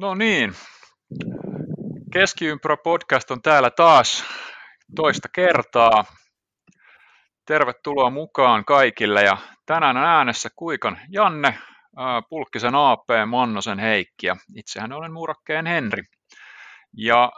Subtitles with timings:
[0.00, 0.52] No niin,
[2.12, 4.24] Keskiympyrä podcast on täällä taas
[4.96, 6.04] toista kertaa.
[7.46, 9.36] Tervetuloa mukaan kaikille ja
[9.66, 11.58] tänään on äänessä Kuikan Janne,
[12.28, 16.02] Pulkkisen AP, Mannosen Heikki ja itsehän olen Muurakkeen Henri.
[16.96, 17.32] Ja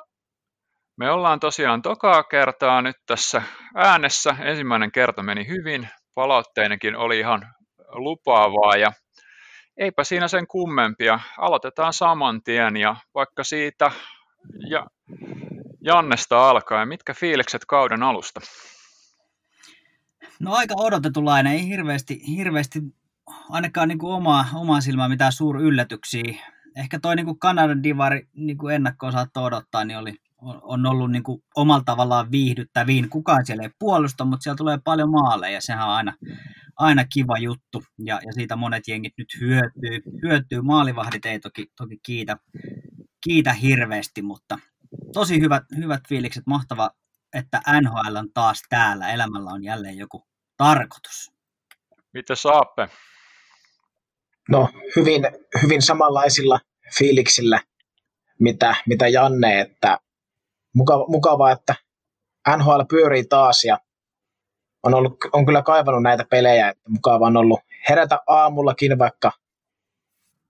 [0.96, 3.42] me ollaan tosiaan tokaa kertaa nyt tässä
[3.76, 4.36] äänessä.
[4.40, 7.54] Ensimmäinen kerta meni hyvin, palautteinenkin oli ihan
[7.88, 8.92] lupaavaa ja
[9.78, 11.20] eipä siinä sen kummempia.
[11.38, 13.90] Aloitetaan saman tien ja vaikka siitä
[14.70, 14.86] ja
[15.80, 18.40] Jannesta alkaen, mitkä fiilikset kauden alusta?
[20.40, 22.80] No aika odotetulainen, ei hirveästi, hirveästi
[23.50, 26.34] ainakaan niin kuin omaa, omaa silmää mitään suur yllätyksiä.
[26.76, 30.14] Ehkä toi niin kuin Kanadan divari niin kuin ennakkoon saattoi odottaa, niin oli,
[30.62, 33.10] on ollut niin kuin omalla tavallaan viihdyttäviin.
[33.10, 36.14] Kukaan siellä ei puolusta, mutta siellä tulee paljon maaleja ja sehän on aina,
[36.78, 37.84] aina kiva juttu.
[37.98, 40.02] Ja, ja siitä monet jengit nyt hyötyy.
[40.22, 40.60] hyötyy.
[40.62, 42.36] Maalivahdit ei toki, toki kiitä,
[43.24, 44.58] kiitä hirveästi, mutta
[45.12, 46.46] tosi hyvät, hyvät fiilikset.
[46.46, 46.90] Mahtava,
[47.34, 49.12] että NHL on taas täällä.
[49.12, 50.26] Elämällä on jälleen joku
[50.56, 51.32] tarkoitus.
[52.14, 52.88] Mitä saappe?
[54.48, 55.22] No, hyvin,
[55.62, 56.60] hyvin samanlaisilla
[56.98, 57.60] fiiliksillä,
[58.40, 59.98] mitä, mitä Janne, että
[60.74, 61.74] mukava, mukava, että
[62.56, 63.78] NHL pyörii taas ja
[64.82, 69.32] on, ollut, on kyllä kaivannut näitä pelejä, että mukava on ollut herätä aamullakin, vaikka,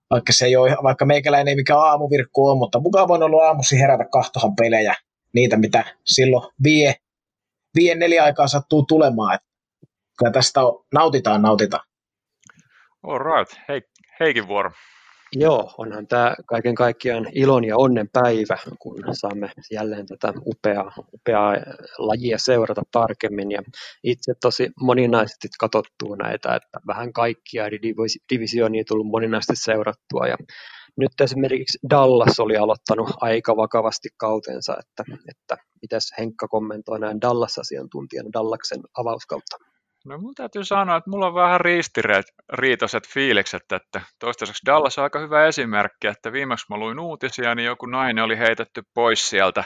[0.09, 3.79] vaikka, se ei ole, vaikka meikäläinen ei mikään aamuvirkku ole, mutta mukava on ollut aamusi
[3.79, 4.95] herätä kahtohan pelejä,
[5.33, 6.95] niitä mitä silloin vie,
[7.75, 9.35] vie neljä aikaa sattuu tulemaan.
[9.35, 9.47] Että
[10.17, 11.83] kyllä tästä on, nautitaan, nautitaan.
[13.03, 13.59] All right.
[13.67, 13.81] Hei,
[14.19, 14.71] Heikin vuoro.
[15.35, 21.55] Joo, onhan tämä kaiken kaikkiaan ilon ja onnen päivä, kun saamme jälleen tätä upeaa, upeaa
[21.97, 23.51] lajia seurata tarkemmin.
[23.51, 23.61] Ja
[24.03, 27.79] itse tosi moninaisesti katsottua näitä, että vähän kaikkia eri
[28.33, 30.27] divisionia tullut moninaisesti seurattua.
[30.27, 30.37] Ja
[30.97, 38.29] nyt esimerkiksi Dallas oli aloittanut aika vakavasti kautensa, että, että mitäs Henkka kommentoi näin Dallas-asiantuntijana
[38.33, 39.68] Dallaksen avauskautta.
[40.05, 45.19] No mun täytyy sanoa, että mulla on vähän ristiriitoiset fiilikset, että toistaiseksi Dallas on aika
[45.19, 49.63] hyvä esimerkki, että viimeksi mä luin uutisia, niin joku nainen oli heitetty pois sieltä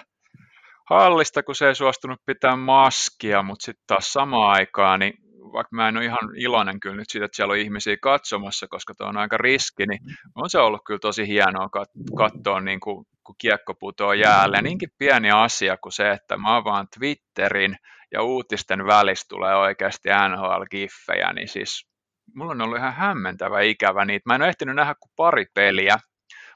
[0.89, 5.13] hallista, kun se ei suostunut pitää maskia, mutta sitten taas samaan aikaan, niin
[5.53, 8.95] vaikka mä en ole ihan iloinen kyllä nyt siitä, että siellä on ihmisiä katsomassa, koska
[8.95, 9.99] tuo on aika riski, niin
[10.35, 11.69] on se ollut kyllä tosi hienoa
[12.17, 14.61] katsoa, niin kuin, kun kiekko putoaa jäälle.
[14.61, 17.75] Niinkin pieni asia kuin se, että mä avaan Twitterin
[18.13, 21.87] ja uutisten välissä tulee oikeasti NHL-giffejä, niin siis
[22.35, 24.23] mulla on ollut ihan hämmentävä ikävä niitä.
[24.25, 25.97] Mä en ole ehtinyt nähdä kuin pari peliä,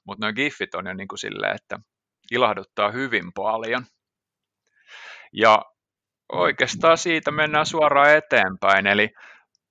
[0.05, 1.79] mutta nuo giffit on jo niin kuin silleen, että
[2.31, 3.85] ilahduttaa hyvin paljon.
[5.33, 5.61] Ja
[6.33, 9.09] oikeastaan siitä mennään suoraan eteenpäin, eli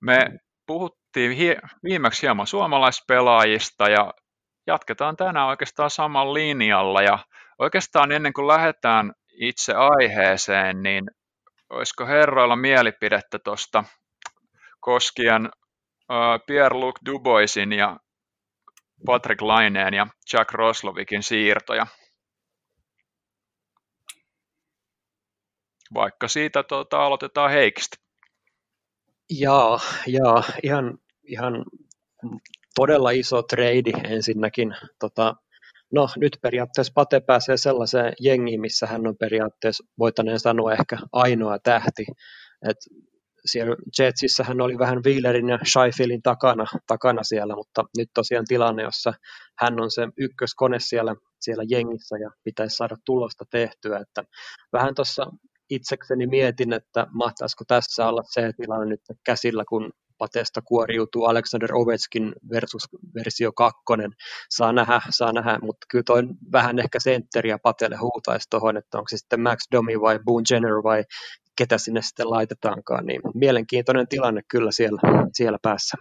[0.01, 0.29] me
[0.67, 1.37] puhuttiin
[1.83, 4.13] viimeksi hieman suomalaispelaajista ja
[4.67, 7.19] jatketaan tänään oikeastaan saman linjalla ja
[7.59, 11.03] oikeastaan ennen kuin lähdetään itse aiheeseen, niin
[11.69, 13.83] olisiko herroilla mielipidettä tuosta
[14.79, 17.97] koskien uh, Pierre-Luc Duboisin ja
[19.05, 21.87] Patrick Laineen ja Jack Roslovikin siirtoja?
[25.93, 27.97] Vaikka siitä tuota, aloitetaan Heikistä.
[29.29, 31.65] Jaa, jaa ihan, ihan
[32.75, 34.75] todella iso trade ensinnäkin.
[34.99, 35.35] Tota,
[35.93, 41.59] no nyt periaatteessa Pate pääsee sellaiseen jengiin, missä hän on periaatteessa, voitaneen sanoa ehkä ainoa
[41.59, 42.05] tähti.
[42.69, 42.77] Et
[43.45, 48.83] siellä Jetsissä hän oli vähän Wheelerin ja Scheiffelin takana, takana siellä, mutta nyt tosiaan tilanne,
[48.83, 49.13] jossa
[49.59, 54.23] hän on se ykköskone siellä, siellä jengissä ja pitäisi saada tulosta tehtyä, että
[54.73, 55.31] vähän tuossa
[55.69, 62.33] itsekseni mietin, että mahtaisiko tässä olla se tilanne nyt käsillä, kun Patesta kuoriutuu Alexander Ovechkin
[62.49, 62.83] versus
[63.15, 64.11] versio kakkonen.
[64.49, 69.07] Saa nähdä, saa nähdä, mutta kyllä toi vähän ehkä sentteriä Patelle huutaisi tuohon, että onko
[69.09, 71.03] se sitten Max Domi vai Boone Jenner vai
[71.57, 75.01] ketä sinne sitten laitetaankaan, niin mielenkiintoinen tilanne kyllä siellä,
[75.33, 75.97] siellä päässä.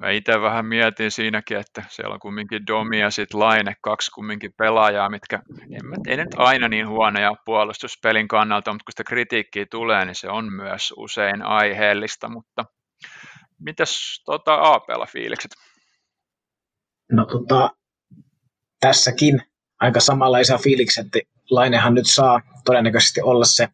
[0.00, 4.52] Mä itse vähän mietin siinäkin, että siellä on kumminkin Domi ja sitten Laine, kaksi kumminkin
[4.58, 9.66] pelaajaa, mitkä en mä, ei nyt aina niin huonoja puolustuspelin kannalta, mutta kun sitä kritiikkiä
[9.70, 12.64] tulee, niin se on myös usein aiheellista, mutta
[13.58, 15.50] mitäs tota, APlla fiilikset?
[17.12, 17.70] No tota,
[18.80, 19.42] tässäkin
[19.80, 21.06] aika samanlaisia fiilikset.
[21.50, 23.68] Lainehan nyt saa todennäköisesti olla se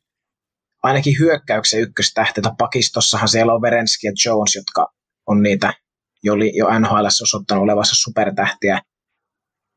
[0.83, 4.93] ainakin hyökkäyksen ykköstähti, pakistossahan siellä on Verenski ja Jones, jotka
[5.27, 5.75] on niitä
[6.23, 8.83] jo, jo NHL osoittanut olevassa supertähtiä.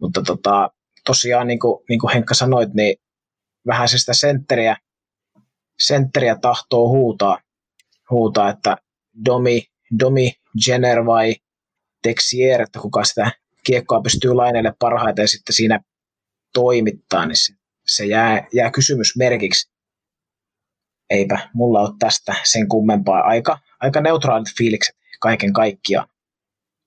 [0.02, 0.70] Mutta tota,
[1.06, 2.96] tosiaan, niin kuin, niin kuin Henkka sanoit, niin
[3.68, 4.78] vähän se sitä sentteriä,
[5.80, 7.38] sentteriä tahtoo huutaa,
[8.10, 8.78] huutaa, että
[9.26, 9.64] Domi,
[10.00, 10.34] Domi
[10.68, 11.36] Jenner vai
[12.04, 13.32] Texier, että kuka sitä
[13.64, 15.80] kiekkoa pystyy laineille parhaiten sitten siinä
[16.54, 17.54] toimittaa, niin se,
[17.88, 19.72] se jää, jää kysymysmerkiksi.
[21.10, 23.22] Eipä mulla ole tästä sen kummempaa.
[23.22, 26.08] Aika, aika neutraalit fiilikset kaiken kaikkiaan.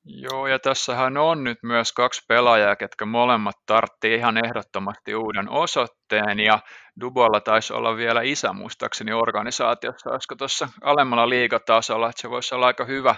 [0.04, 6.40] Joo, ja tässähän on nyt myös kaksi pelaajaa, ketkä molemmat tartti ihan ehdottomasti uuden osoitteen,
[6.40, 6.58] ja
[7.00, 12.66] Dubolla taisi olla vielä isä muistaakseni organisaatiossa, olisiko tuossa alemmalla liigatasolla, että se voisi olla
[12.66, 13.14] aika hyvä.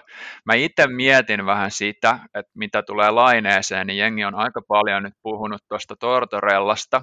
[0.46, 5.14] Mä itse mietin vähän sitä, että mitä tulee laineeseen, niin jengi on aika paljon nyt
[5.22, 7.02] puhunut tuosta Tortorellasta,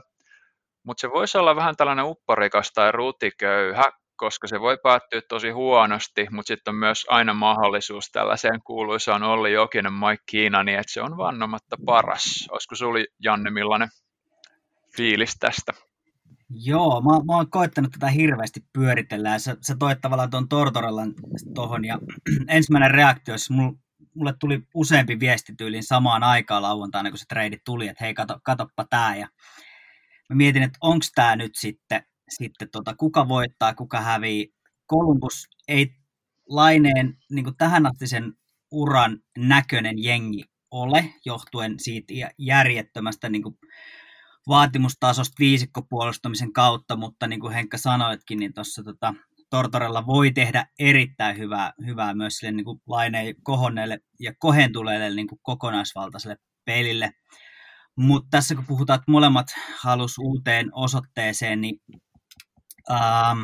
[0.84, 3.84] mutta se voisi olla vähän tällainen upparikas tai rutiköyhä,
[4.22, 9.54] koska se voi päättyä tosi huonosti, mutta sitten on myös aina mahdollisuus tällaiseen kuuluisaan Olli
[9.54, 12.48] Jokinen Mike Kiina, niin että se on vannomatta paras.
[12.52, 13.90] Olisiko sinulla, Janne, millainen
[14.98, 15.74] fiilis tästä?
[16.50, 21.14] Joo, mä, mä oon koettanut tätä hirveästi pyöritellä ja sä, sä toit tavallaan tuon Tortorellan
[21.56, 22.00] tuohon ja
[22.58, 23.78] ensimmäinen reaktio, jos mulle,
[24.16, 28.86] mulle tuli useampi viestityyliin samaan aikaan lauantaina, kun se trade tuli, että hei, kato, katoppa
[28.90, 29.28] tää ja
[30.30, 32.04] mä mietin, että onko tämä nyt sitten
[32.38, 34.54] sitten tota, kuka voittaa, kuka hävii.
[34.90, 35.88] Columbus ei
[36.50, 38.34] laineen niin tähän asti sen
[38.72, 43.44] uran näköinen jengi ole, johtuen siitä järjettömästä niin
[44.48, 49.14] vaatimustasosta viisikkopuolustamisen kautta, mutta niin kuin Henkka sanoitkin, niin tuossa tota,
[49.50, 56.38] Tortorella voi tehdä erittäin hyvää, hyvää myös sille niin laineen kohonneelle ja kohentuneelle niin kokonaisvaltaiselle
[56.66, 57.12] pelille.
[57.96, 59.48] Mutta tässä kun puhutaan, että molemmat
[59.78, 61.76] halus uuteen osoitteeseen, niin
[62.90, 63.40] Ähm,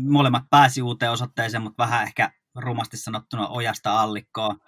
[0.00, 4.58] molemmat pääsi uuteen osoitteeseen, mutta vähän ehkä rumasti sanottuna ojasta allikkoon.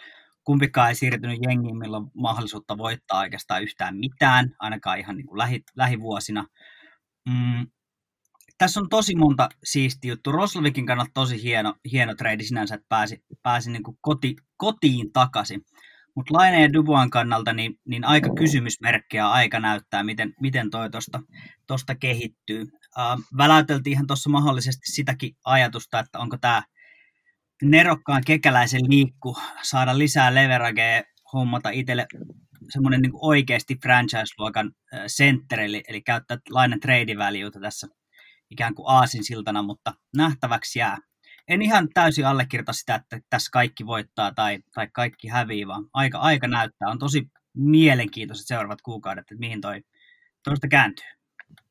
[0.44, 5.38] Kumpikaan ei siirtynyt jengiin, millä on mahdollisuutta voittaa oikeastaan yhtään mitään, ainakaan ihan niin kuin
[5.38, 6.46] lähi, lähivuosina.
[7.28, 7.66] Mm,
[8.58, 10.32] tässä on tosi monta siisti juttu.
[10.32, 15.64] Roslovikin kannalta tosi hieno, hieno trade sinänsä, että pääsi, pääsi niin kuin koti, kotiin takaisin.
[16.14, 20.90] Mutta Laine ja Dubois kannalta niin, niin aika kysymysmerkkiä aika näyttää, miten, miten toi
[21.66, 22.66] tuosta kehittyy.
[22.98, 26.62] Äh, väläyteltiin ihan tuossa mahdollisesti sitäkin ajatusta, että onko tämä
[27.62, 31.02] nerokkaan kekäläisen liikku saada lisää leveragea,
[31.32, 32.06] hommata itselle
[32.72, 34.72] semmoinen niin oikeasti franchise-luokan
[35.06, 37.14] center, eli, eli käyttää lainen trade
[37.60, 37.86] tässä
[38.50, 40.98] ikään kuin aasin siltana, mutta nähtäväksi jää.
[41.48, 46.18] En ihan täysin allekirjoita sitä, että tässä kaikki voittaa tai, tai kaikki hävii, vaan aika,
[46.18, 46.88] aika näyttää.
[46.88, 47.22] On tosi
[47.54, 49.80] mielenkiintoiset seuraavat kuukaudet, että mihin toi
[50.44, 51.21] toista kääntyy.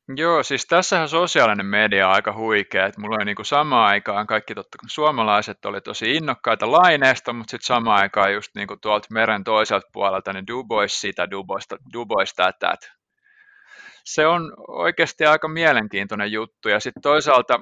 [0.08, 4.54] Joo, siis tässähän sosiaalinen media on aika huikea, että mulla oli niinku samaan aikaan kaikki
[4.54, 9.88] totta, suomalaiset oli tosi innokkaita laineesta, mutta sitten samaan aikaan just niinku tuolta meren toiselta
[9.92, 12.74] puolelta, niin Dubois sitä, Duboista, Dubois tätä.
[14.04, 17.60] Se on oikeasti aika mielenkiintoinen juttu ja sitten toisaalta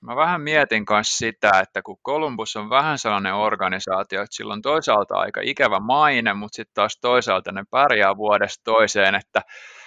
[0.00, 4.62] mä vähän mietin myös sitä, että kun Columbus on vähän sellainen organisaatio, että sillä on
[4.62, 9.42] toisaalta aika ikävä maine, mutta sitten taas toisaalta ne pärjää vuodesta toiseen, että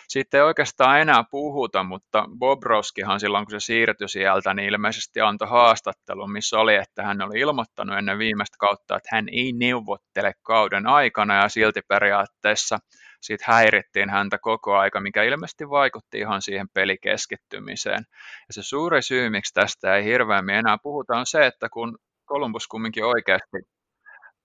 [0.07, 5.47] siitä ei oikeastaan enää puhuta, mutta Bobrovskihan silloin, kun se siirtyi sieltä, niin ilmeisesti antoi
[5.47, 10.87] haastattelun, missä oli, että hän oli ilmoittanut ennen viimeistä kautta, että hän ei neuvottele kauden
[10.87, 12.77] aikana ja silti periaatteessa
[13.21, 18.05] siitä häirittiin häntä koko aika, mikä ilmeisesti vaikutti ihan siihen pelikeskittymiseen.
[18.47, 21.97] Ja se suuri syy, miksi tästä ei hirveämmin enää puhuta, on se, että kun
[22.27, 23.57] Columbus kumminkin oikeasti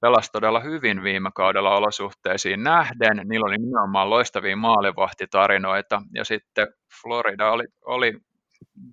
[0.00, 3.20] pelasi todella hyvin viime kaudella olosuhteisiin nähden.
[3.25, 6.69] Niillä oli nimenomaan loistavia maalivahtitarinoita ja sitten
[7.02, 8.12] Florida oli, oli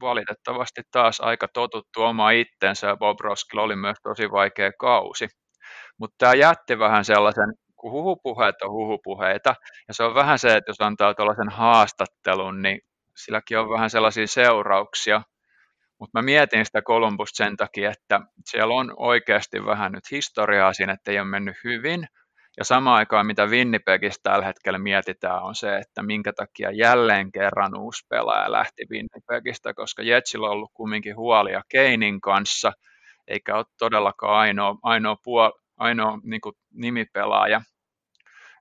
[0.01, 5.27] valitettavasti taas aika totuttu oma itsensä ja Bob Roskilla oli myös tosi vaikea kausi.
[5.97, 9.55] Mutta tämä jätti vähän sellaisen, kun huhupuheet on huhupuheita,
[9.87, 12.79] ja se on vähän se, että jos antaa tuollaisen haastattelun, niin
[13.17, 15.21] silläkin on vähän sellaisia seurauksia,
[15.99, 20.93] mutta mä mietin sitä Columbus sen takia, että siellä on oikeasti vähän nyt historiaa siinä,
[20.93, 22.07] että ei ole mennyt hyvin.
[22.57, 27.77] Ja samaan aikaan, mitä Winnipegistä tällä hetkellä mietitään, on se, että minkä takia jälleen kerran
[27.77, 32.71] uusi pelaaja lähti Winnipegistä, koska Jetsillä on ollut kumminkin huolia Keinin kanssa,
[33.27, 37.61] eikä ole todellakaan ainoa, ainoa, puol, ainoa niin kuin nimipelaaja.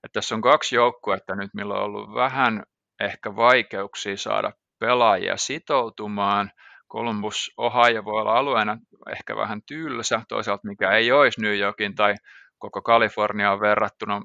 [0.05, 2.63] Että tässä on kaksi joukkuetta nyt, millä on ollut vähän
[3.01, 6.51] ehkä vaikeuksia saada pelaajia sitoutumaan–
[6.97, 8.79] Columbus, Ohio voi olla alueena
[9.13, 12.15] ehkä vähän tylsä, toisaalta mikä ei olisi New Yorkin tai
[12.59, 14.23] koko Kaliforniaan verrattuna.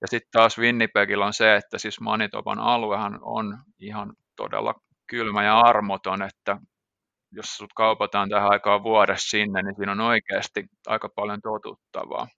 [0.00, 4.74] Ja sitten taas Winnipegillä on se, että siis Manitoban aluehan on ihan todella
[5.06, 6.56] kylmä ja armoton, että
[7.30, 12.28] jos sut kaupataan tähän aikaan vuodessa sinne, niin siinä on oikeasti aika paljon totuttavaa.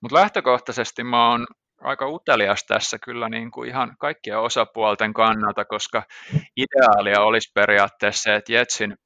[0.00, 1.46] Mutta lähtökohtaisesti mä oon
[1.84, 6.02] aika utelias tässä kyllä niin kuin ihan kaikkien osapuolten kannalta, koska
[6.56, 8.96] ideaalia olisi periaatteessa se, että Jetsin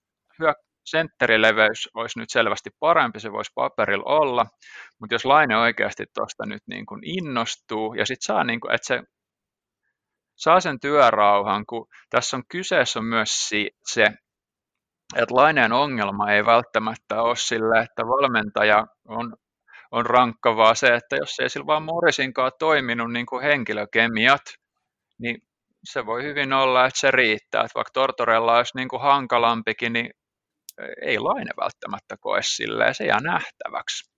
[0.86, 4.46] sentterileveys olisi nyt selvästi parempi, se voisi paperilla olla,
[5.00, 8.86] mutta jos Laine oikeasti tuosta nyt niin kuin innostuu ja sitten saa, niin kuin, että
[8.86, 9.02] se
[10.36, 13.48] saa sen työrauhan, kun tässä on kyseessä myös
[13.84, 14.06] se,
[15.16, 19.36] että Laineen ongelma ei välttämättä ole sille, että valmentaja on,
[19.92, 24.42] on rankka, vaan se, että jos ei sillä vaan Morisinkaan toiminut niin kuin henkilökemiat,
[25.18, 25.36] niin
[25.84, 27.60] se voi hyvin olla, että se riittää.
[27.60, 30.10] Että vaikka Tortorella olisi niin kuin hankalampikin, niin
[31.02, 34.15] ei Laine välttämättä koe silleen, se jää nähtäväksi.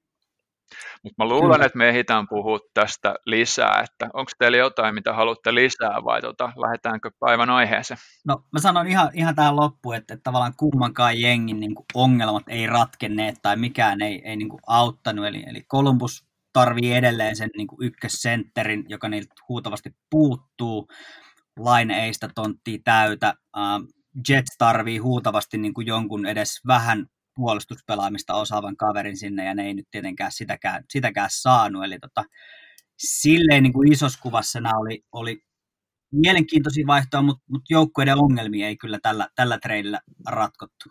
[1.02, 5.54] Mutta mä luulen, että me ehditään puhua tästä lisää, että onko teillä jotain, mitä haluatte
[5.54, 7.98] lisää vai tota, lähdetäänkö päivän aiheeseen?
[8.26, 12.42] No mä sanon ihan, ihan tähän loppuun, että, että tavallaan kummankaan jengin niin kuin ongelmat
[12.48, 17.50] ei ratkenneet tai mikään ei, ei niin kuin auttanut, eli, eli Columbus tarvii edelleen sen
[17.56, 20.88] niin kuin ykkössentterin, joka niiltä huutavasti puuttuu,
[21.58, 23.88] Laine ei sitä tonttia täytä, uh,
[24.28, 27.06] Jets tarvii huutavasti niin kuin jonkun edes vähän
[27.38, 31.84] puolustuspelaamista osaavan kaverin sinne, ja ne ei nyt tietenkään sitäkään, sitäkään saanut.
[31.84, 32.24] Eli tota,
[32.98, 35.42] silleen niin kuin isossa kuvassa nämä oli, oli
[36.12, 40.88] mielenkiintoisia vaihtoja, mutta, mutta joukkueiden ongelmia ei kyllä tällä, tällä treidillä ratkottu.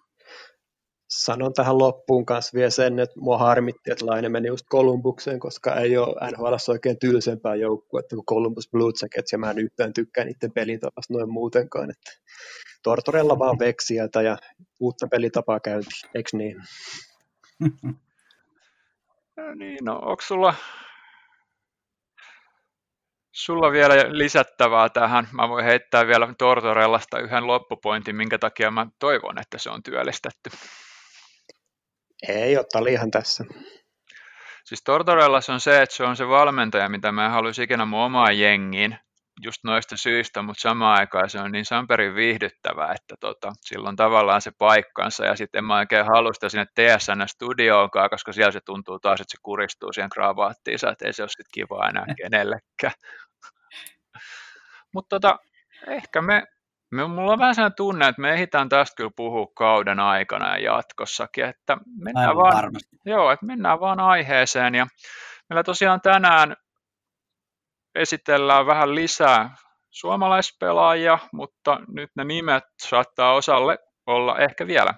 [1.09, 5.75] Sanon tähän loppuun kanssa vielä sen, että mua harmitti, että Laine meni just Kolumbukseen, koska
[5.75, 10.25] ei ole NHL oikein tylsempää joukkuetta kuin Columbus Blue Jackets, ja mä en yhtään tykkää
[10.25, 11.89] niiden pelitavasta noin muutenkaan.
[11.89, 12.11] Että
[12.83, 14.37] Tortorella vaan veksiätä ja
[14.79, 16.57] uutta pelitapaa käynti, eikö niin?
[19.37, 20.53] no niin, no onko sulla,
[23.31, 25.27] sulla vielä lisättävää tähän?
[25.31, 30.49] Mä voin heittää vielä Tortorellasta yhden loppupointin, minkä takia mä toivon, että se on työllistetty.
[32.27, 33.45] Ei, otta liihan tässä.
[34.65, 38.39] Siis Tortorellas on se, että se on se valmentaja, mitä mä haluaisin ikinä mun omaan
[38.39, 38.97] jengiin
[39.41, 44.41] just noista syistä, mutta samaan aikaan se on niin samperin viihdyttävää, että tota, silloin tavallaan
[44.41, 45.25] se paikkansa.
[45.25, 49.31] Ja sitten en mä oikein halua sitä sinne TSN-studioonkaan, koska siellä se tuntuu taas, että
[49.31, 52.93] se kuristuu siihen kravaattiinsa, että ei se ole sitten kiva enää kenellekään.
[54.93, 55.39] mutta tota,
[55.87, 56.43] ehkä me,
[56.91, 60.75] me, mulla on vähän sellainen tunne, että me ehditään tästä kyllä puhua kauden aikana ja
[60.75, 62.71] jatkossakin, että mennään, Aivan vaan,
[63.05, 64.75] joo, että mennään vaan aiheeseen.
[64.75, 64.87] Ja
[65.49, 66.55] meillä tosiaan tänään
[67.97, 69.55] esitellään vähän lisää
[69.89, 73.77] suomalaispelaajia, mutta nyt ne nimet saattaa osalle
[74.07, 74.93] olla ehkä vielä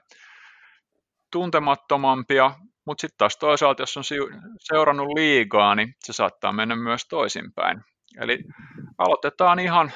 [1.31, 2.51] tuntemattomampia,
[2.85, 4.03] mutta sitten taas toisaalta, jos on
[4.59, 7.83] seurannut liigaa, niin se saattaa mennä myös toisinpäin.
[8.21, 8.39] Eli
[8.97, 9.91] aloitetaan ihan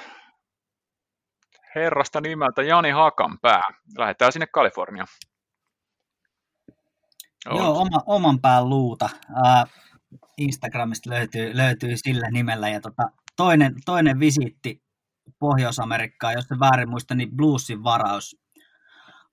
[1.75, 3.61] herrasta nimeltä Jani Hakanpää.
[3.97, 5.07] Lähdetään sinne Kaliforniaan.
[7.45, 9.09] Joo, oma, oman pään luuta.
[10.37, 12.69] Instagramista löytyy, löytyy sillä nimellä.
[12.69, 13.03] Ja tota,
[13.35, 14.83] toinen, toinen visiitti
[15.39, 18.37] Pohjois-Amerikkaan, jos se väärin muista, niin Bluesin varaus,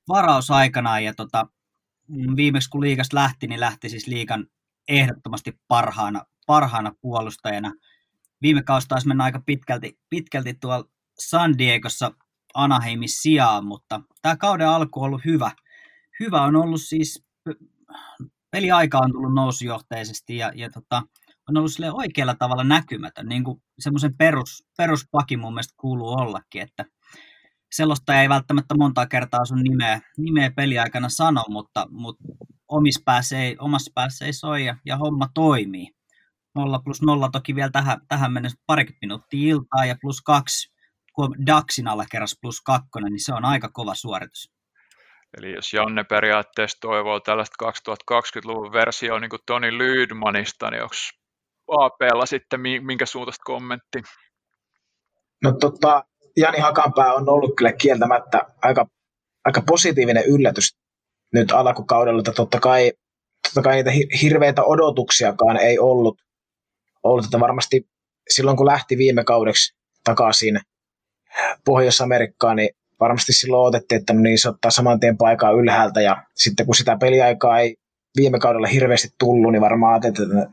[0.08, 1.04] varaus aikanaan.
[1.04, 1.46] Ja tota,
[2.36, 4.46] viimeksi kun liikas lähti, niin lähti siis liikan
[4.88, 7.72] ehdottomasti parhaana, parhaana puolustajana.
[8.42, 10.84] Viime kausi taisi mennä aika pitkälti, pitkälti tuolla
[11.18, 12.12] San Diegossa
[12.54, 15.50] Anaheimin sijaan, mutta tämä kauden alku on ollut hyvä.
[16.20, 17.24] Hyvä on ollut siis
[18.50, 21.02] peliaika on tullut nousujohteisesti ja, ja tota,
[21.48, 26.62] on ollut sille oikealla tavalla näkymätön, niin kuin semmoisen perus, peruspakin mun mielestä kuuluu ollakin,
[26.62, 26.84] että
[27.72, 32.24] sellaista ei välttämättä montaa kertaa sun nimeä, nimeä peliaikana sano, mutta, mutta
[32.68, 35.88] omissa päässä ei, omassa päässä ei soi ja, ja homma toimii.
[36.54, 40.72] Nolla plus nolla toki vielä tähän, tähän mennessä parikymmentä minuuttia iltaa ja plus kaksi,
[41.12, 44.59] kun Daxin alla kerras plus kakkonen, niin se on aika kova suoritus.
[45.38, 47.72] Eli jos Janne periaatteessa toivoo tällaista
[48.12, 50.94] 2020-luvun versioa niin kuin Toni Lydmanista, niin onko
[51.68, 54.02] APlla sitten minkä suuntaista kommentti?
[55.44, 56.04] No tota,
[56.36, 58.86] Jani Hakanpää on ollut kyllä kieltämättä aika,
[59.44, 60.76] aika positiivinen yllätys
[61.32, 62.92] nyt alkukaudella, että totta kai,
[63.42, 63.90] totta kai niitä
[64.22, 66.22] hirveitä odotuksiakaan ei ollut,
[67.02, 67.88] ollut että varmasti
[68.30, 70.60] silloin kun lähti viime kaudeksi takaisin
[71.64, 72.70] Pohjois-Amerikkaan, niin
[73.00, 76.74] varmasti silloin otettiin, että no niin se ottaa saman tien paikaa ylhäältä ja sitten kun
[76.74, 77.76] sitä peliaikaa ei
[78.16, 80.00] viime kaudella hirveästi tullut, niin varmaan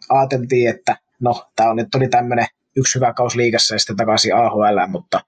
[0.10, 2.46] ajateltiin, että no tämä on nyt oli tämmöinen
[2.78, 5.22] yksi hyvä kausi liigassa ja sitten takaisin AHL, mutta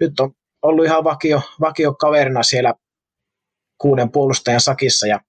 [0.00, 2.74] nyt on ollut ihan vakio, vakio kaverina siellä
[3.78, 5.20] kuuden puolustajan sakissa ja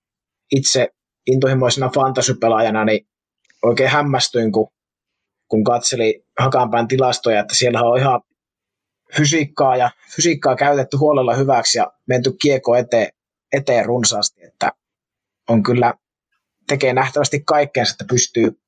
[0.52, 0.88] itse
[1.28, 3.08] intohimoisena fantasypelaajana niin
[3.64, 4.68] oikein hämmästyin, kun,
[5.48, 8.22] kun katseli Hakanpään tilastoja, että siellä on ihan
[9.18, 13.08] fysiikkaa ja fysiikkaa käytetty huolella hyväksi ja menty kiekko eteen,
[13.54, 14.72] eteen runsaasti, että
[15.50, 15.94] on kyllä
[16.68, 18.62] tekee nähtävästi kaikkeensa, että pystyy,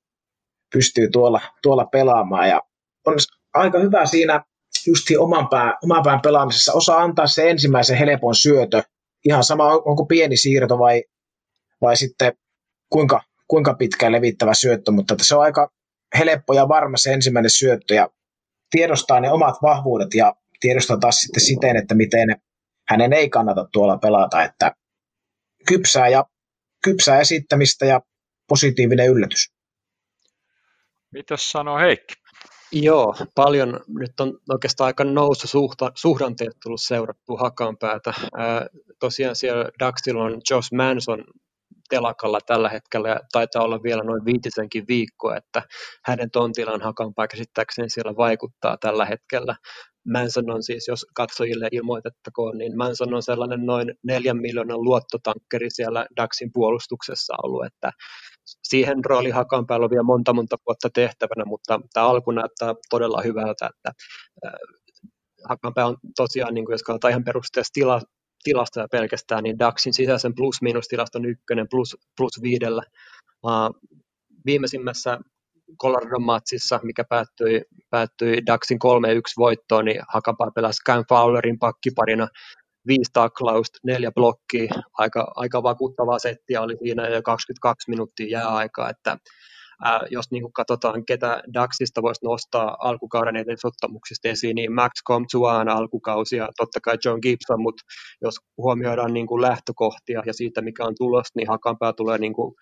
[0.73, 2.49] pystyy tuolla, tuolla pelaamaan.
[2.49, 2.61] Ja
[3.05, 3.15] on
[3.53, 4.43] aika hyvä siinä
[4.87, 6.73] just oman pään, oman pään pelaamisessa.
[6.73, 8.83] Osaa antaa se ensimmäisen helpon syötö
[9.25, 11.03] ihan sama, onko pieni siirto vai,
[11.81, 12.33] vai sitten
[12.89, 15.71] kuinka, kuinka pitkä levittävä syöttö, mutta se on aika
[16.17, 17.93] helppo ja varma se ensimmäinen syöttö.
[17.93, 18.09] Ja
[18.71, 22.41] tiedostaa ne omat vahvuudet ja tiedostaa taas sitten siten, että miten
[22.89, 24.75] hänen ei kannata tuolla pelata, että
[25.67, 26.25] kypsää ja
[26.83, 28.01] kypsää esittämistä ja
[28.47, 29.51] positiivinen yllätys.
[31.11, 32.13] Mitäs sanoo Heikki?
[32.71, 33.79] Joo, paljon.
[33.87, 35.47] Nyt on oikeastaan aika nousu
[35.95, 38.13] suhdanteet tullut seurattua hakanpäätä.
[38.37, 38.67] Ää,
[38.99, 41.23] tosiaan siellä Daxilla on Josh Manson
[41.93, 45.61] telakalla tällä hetkellä ja taitaa olla vielä noin viitisenkin viikkoa, että
[46.05, 49.55] hänen tontillaan hakanpää käsittääkseni siellä vaikuttaa tällä hetkellä.
[50.13, 56.05] Manson on siis, jos katsojille ilmoitettakoon, niin Manson on sellainen noin neljän miljoonan luottotankkeri siellä
[56.17, 57.91] DAXin puolustuksessa ollut, että
[58.63, 63.69] siihen rooli Hakanpäällä on vielä monta monta vuotta tehtävänä, mutta tämä alku näyttää todella hyvältä,
[63.69, 63.91] että
[65.49, 68.01] Hakanpää on tosiaan, niin kuin jos katsotaan ihan perusteessa tila,
[68.43, 72.83] tilastoja pelkästään, niin DAXin sisäisen plus-minus-tilaston ykkönen plus, plus viidellä.
[74.45, 75.19] viimeisimmässä
[75.81, 78.87] Colorado matsissa, mikä päättyi, päättyi DAXin 3-1
[79.37, 82.27] voittoon, niin Hakapaa pelasi Cam Fowlerin pakkiparina
[82.87, 89.17] viisi taklausta, neljä blokkia, aika, aika vakuuttavaa settiä oli siinä jo 22 minuuttia jääaikaa, että
[89.83, 95.69] ää, jos niin kuin katsotaan, ketä Daxista voisi nostaa alkukauden etesottamuksista esiin, niin Max Comtuan
[95.69, 97.83] alkukausi ja totta kai John Gibson, mutta
[98.21, 102.55] jos huomioidaan niin kuin lähtökohtia ja siitä, mikä on tulos, niin Hakanpää tulee niin kuin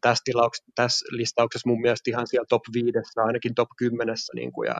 [0.00, 4.66] tässä, tilauks- tässä listauksessa mun mielestä ihan siellä top 5, ainakin top 10, niin kuin,
[4.66, 4.76] ja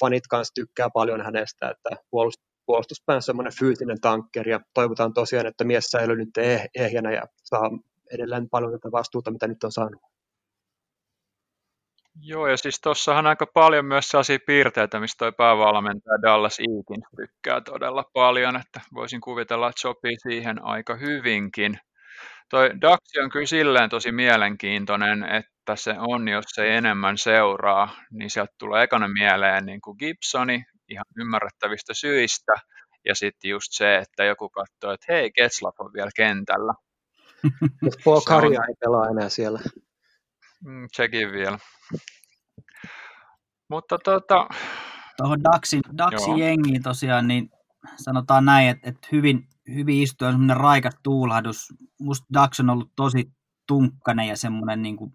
[0.00, 5.64] fanit kanssa tykkää paljon hänestä, että puolust- puolustuspään semmoinen fyysinen tankkeri, ja toivotaan tosiaan, että
[5.64, 7.70] mies säilyy nyt eh- ehjänä ja saa
[8.12, 10.02] edelleen paljon tätä vastuuta, mitä nyt on saanut.
[12.20, 17.60] Joo, ja siis tuossahan aika paljon myös sellaisia piirteitä, mistä tuo päävalmentaja Dallas Eakin tykkää
[17.60, 21.78] todella paljon, että voisin kuvitella, että sopii siihen aika hyvinkin.
[22.50, 28.30] Toi Daxi on kyllä silleen tosi mielenkiintoinen, että se on, jos ei enemmän seuraa, niin
[28.30, 32.52] sieltä tulee ekana mieleen niin kuin Gibsoni ihan ymmärrettävistä syistä,
[33.04, 36.74] ja sitten just se, että joku katsoo, että hei, Ketslap on vielä kentällä.
[38.04, 39.60] Paul Karja ei pelaa enää siellä.
[40.64, 41.58] Mm, sekin vielä.
[43.70, 44.48] Mutta tota...
[45.16, 47.50] Tuohon Daxin, Daxin jengiin tosiaan, niin
[47.96, 51.74] sanotaan näin, että, että hyvin, hyvin istuu semmoinen raikas tuulahdus.
[52.00, 53.32] Musta Dax on ollut tosi
[53.66, 55.12] tunkkanen ja semmoinen niin kuin,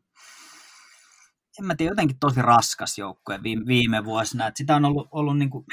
[1.59, 4.47] en mä tiedä, jotenkin tosi raskas joukkue viime, viime vuosina.
[4.47, 5.65] Että sitä on ollut, ollut niin kuin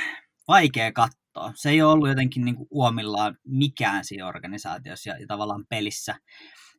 [0.48, 1.52] vaikea katsoa.
[1.54, 6.14] Se ei ole ollut jotenkin niin kuin uomillaan mikään siinä organisaatiossa ja, ja tavallaan pelissä.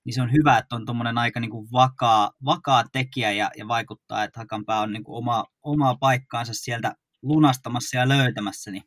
[0.05, 3.67] Niin se on hyvä, että on tuommoinen aika niin kuin vakaa, vakaa tekijä ja, ja
[3.67, 8.71] vaikuttaa, että Hakanpää on niin kuin oma, omaa paikkaansa sieltä lunastamassa ja löytämässä.
[8.71, 8.83] Niin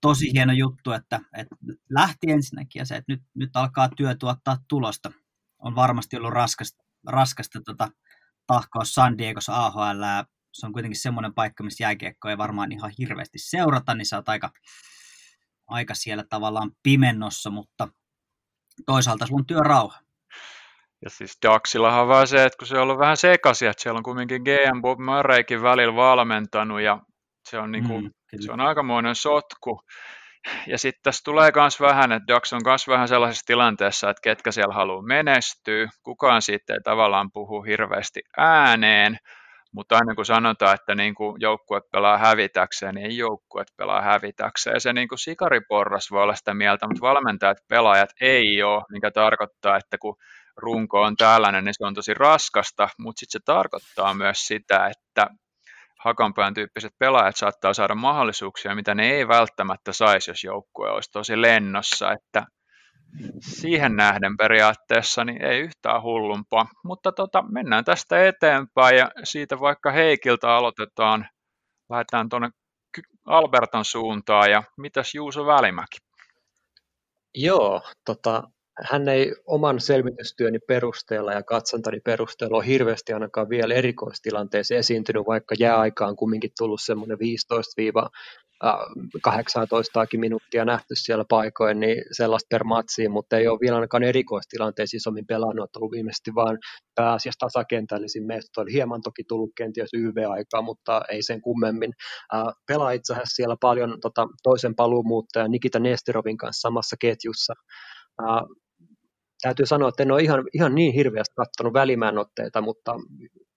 [0.00, 1.56] tosi hieno juttu, että, että
[1.90, 5.12] lähti ensinnäkin ja se, että nyt, nyt alkaa työ tuottaa tulosta.
[5.58, 7.88] On varmasti ollut raskasta, raskasta tota,
[8.46, 10.02] tahkoa San Diegossa AHL.
[10.52, 14.28] Se on kuitenkin semmoinen paikka, missä jääkiekko ei varmaan ihan hirveästi seurata, niin sä oot
[14.28, 14.50] aika,
[15.66, 17.88] aika siellä tavallaan pimennossa, mutta
[18.86, 20.03] toisaalta sulla on työrauha.
[21.04, 23.98] Ja siis Daxillahan on vähän se, että kun se on ollut vähän sekaisin, että siellä
[23.98, 26.98] on kuitenkin GM Bob Murraykin välillä valmentanut ja
[27.48, 29.80] se on, niinku, mm, se on aikamoinen sotku.
[30.66, 34.52] Ja sitten tässä tulee myös vähän, että Dax on myös vähän sellaisessa tilanteessa, että ketkä
[34.52, 35.88] siellä haluaa menestyä.
[36.02, 39.16] Kukaan siitä ei tavallaan puhu hirveästi ääneen,
[39.72, 44.80] mutta aina kun sanotaan, että niin kuin joukkue pelaa hävitäkseen, niin ei joukkue pelaa hävitäkseen.
[44.80, 49.76] Se niin kuin sikariporras voi olla sitä mieltä, mutta valmentajat, pelaajat ei ole, mikä tarkoittaa,
[49.76, 50.16] että kun
[50.56, 55.26] runko on tällainen, niin se on tosi raskasta, mutta sitten se tarkoittaa myös sitä, että
[56.04, 61.42] Hakanpään tyyppiset pelaajat saattaa saada mahdollisuuksia, mitä ne ei välttämättä saisi, jos joukkue olisi tosi
[61.42, 62.46] lennossa, että
[63.40, 66.66] siihen nähden periaatteessa niin ei yhtään hullumpaa.
[66.84, 71.28] Mutta tota, mennään tästä eteenpäin ja siitä vaikka Heikiltä aloitetaan.
[71.90, 72.50] Lähdetään tuonne
[73.26, 75.98] Albertan suuntaan ja mitäs Juuso Välimäki?
[77.34, 78.42] Joo, tota,
[78.82, 85.54] hän ei oman selvitystyöni perusteella ja katsontani perusteella ole hirveästi ainakaan vielä erikoistilanteessa esiintynyt, vaikka
[85.58, 87.18] jääaika on kumminkin tullut semmoinen 15-18
[90.16, 95.26] minuuttia nähty siellä paikoin, niin sellaista per matsiin, mutta ei ole vielä ainakaan erikoistilanteessa isommin
[95.26, 96.58] pelannut, että ollut viimeisesti vaan
[96.94, 101.92] pääasiassa tasakentällisin meistä on hieman toki tullut kenties YV-aikaa, mutta ei sen kummemmin.
[102.66, 107.54] Pelaa itse asiassa siellä paljon tota, toisen paluumuuttajan Nikita Nesterovin kanssa samassa ketjussa
[109.44, 112.94] täytyy sanoa, että en ole ihan, ihan niin hirveästi katsonut välimäänotteita, mutta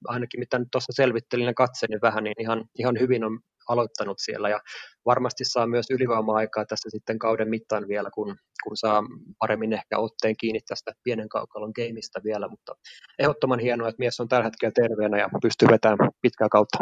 [0.06, 4.50] ainakin mitä nyt tuossa selvittelin ja katselin vähän, niin ihan, ihan hyvin on, aloittanut siellä
[4.50, 4.60] ja
[5.06, 9.04] varmasti saa myös ylivoima-aikaa tässä sitten kauden mittaan vielä, kun, kun saa
[9.40, 12.76] paremmin ehkä otteen kiinni tästä pienen kaukalon gameista vielä, mutta
[13.20, 16.78] ehdottoman hienoa, että mies on tällä hetkellä terveenä ja pystyy vetämään pitkää kautta.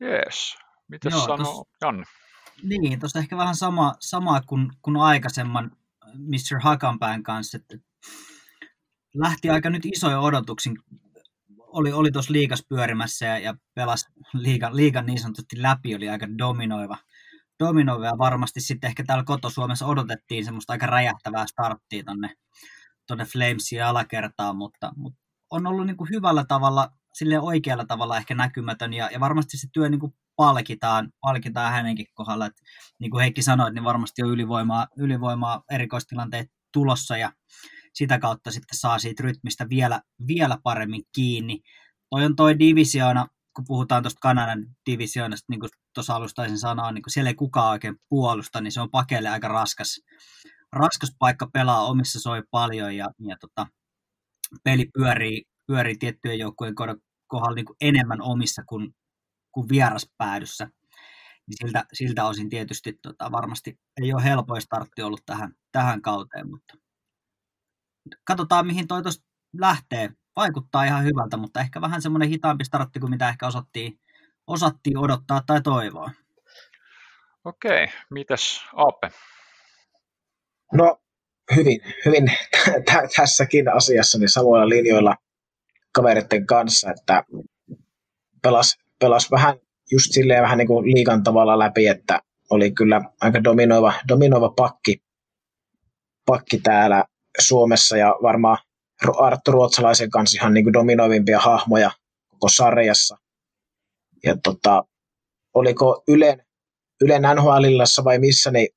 [0.00, 0.56] Jees.
[0.88, 2.04] Mitä sanoo tos, Janne?
[2.62, 5.70] Niin, tuossa ehkä vähän sama, sama kuin, kuin aikaisemman
[6.12, 6.60] Mr.
[6.62, 7.76] Hakanpään kanssa, että
[9.14, 10.78] lähti aika nyt isoja odotuksin.
[11.58, 16.26] Oli, oli tuossa liikas pyörimässä ja, ja pelasi liigan, liigan niin sanotusti läpi, oli aika
[16.38, 16.98] dominoiva.
[17.60, 22.34] dominoiva ja varmasti sitten ehkä täällä koto-Suomessa odotettiin semmoista aika räjähtävää starttia tonne,
[23.06, 28.34] tonne Flamesin alakertaan, mutta, mutta on ollut niin kuin hyvällä tavalla, sille oikealla tavalla ehkä
[28.34, 32.46] näkymätön ja, ja varmasti se työ niin kuin palkitaan, palkitaan hänenkin kohdalla.
[32.46, 32.52] Et,
[33.00, 37.32] niin kuin Heikki sanoi, niin varmasti on ylivoimaa, ylivoimaa erikoistilanteet tulossa ja
[37.94, 41.60] sitä kautta sitten saa siitä rytmistä vielä, vielä paremmin kiinni.
[42.10, 47.02] Toi on toi divisioona, kun puhutaan tuosta Kanadan divisioonasta, niin kuin tuossa alustaisin sanoa, niin
[47.02, 50.00] kun siellä ei kukaan oikein puolusta, niin se on pakeille aika raskas,
[50.72, 53.66] raskas paikka pelaa, omissa soi paljon ja, ja tota,
[54.64, 56.74] peli pyörii, pyörii tiettyjen joukkueen
[57.26, 58.94] kohdalla niin kuin enemmän omissa kuin,
[59.54, 60.64] kuin vieraspäädyssä.
[61.46, 66.50] Niin siltä, siltä osin tietysti tota, varmasti ei ole helpoin startti ollut tähän, tähän kauteen,
[66.50, 66.74] mutta
[68.24, 69.02] katsotaan mihin toi
[69.60, 70.10] lähtee.
[70.36, 74.00] Vaikuttaa ihan hyvältä, mutta ehkä vähän semmoinen hitaampi startti kuin mitä ehkä osattiin,
[74.46, 76.10] osattiin odottaa tai toivoa.
[77.44, 79.10] Okei, mitäs Aape?
[80.72, 80.98] No
[81.56, 82.26] hyvin, hyvin
[82.84, 85.16] t- tässäkin asiassa niin samoilla linjoilla
[85.92, 87.24] kavereiden kanssa, että
[88.42, 89.56] pelas, pelas vähän
[89.90, 95.02] just silleen vähän niin kuin liikan tavalla läpi, että oli kyllä aika dominoiva, dominoiva pakki,
[96.26, 97.04] pakki täällä
[97.40, 98.58] Suomessa ja varmaan
[99.18, 101.90] Arttu Ruotsalaisen kanssa ihan niin kuin dominoivimpia hahmoja
[102.28, 103.16] koko sarjassa.
[104.24, 104.84] Ja tota,
[105.54, 106.44] oliko Ylen,
[107.00, 108.68] Ylen nhl vai missä, niin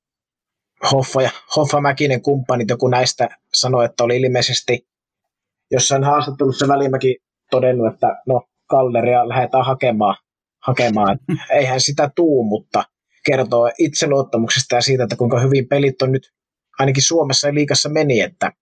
[0.92, 4.88] Hoffa, ja, Hoffa Mäkinen kumppanit, joku näistä sanoi, että oli ilmeisesti
[5.70, 7.16] jossain haastattelussa Välimäki
[7.50, 10.16] todennut, että no Kalleria lähdetään hakemaan,
[10.62, 11.18] hakemaan.
[11.58, 12.84] eihän sitä tuu, mutta
[13.26, 16.32] kertoo itseluottamuksesta ja siitä, että kuinka hyvin pelit on nyt
[16.78, 18.52] ainakin Suomessa ja liikassa meni, että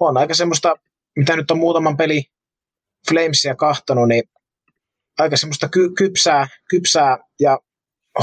[0.00, 0.74] on aika semmoista,
[1.16, 2.24] mitä nyt on muutaman peli
[3.08, 4.22] Flamesia kahtonut, niin
[5.18, 7.58] aika semmoista ky- kypsää, kypsää ja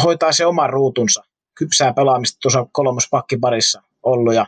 [0.03, 1.23] hoitaa se oman ruutunsa.
[1.57, 4.47] Kypsää pelaamista tuossa kolmospakkiparissa ollut ja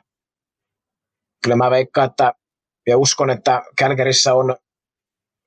[1.44, 2.34] kyllä mä veikkaan, että
[2.88, 4.56] ja uskon, että Kälkärissä on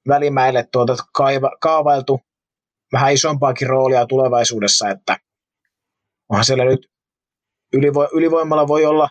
[0.09, 2.21] välimäille tuota kaiva, kaavailtu
[2.93, 5.17] vähän isompaakin roolia tulevaisuudessa, että
[6.29, 6.89] onhan siellä nyt
[7.73, 9.09] ylivo, ylivoimalla voi olla,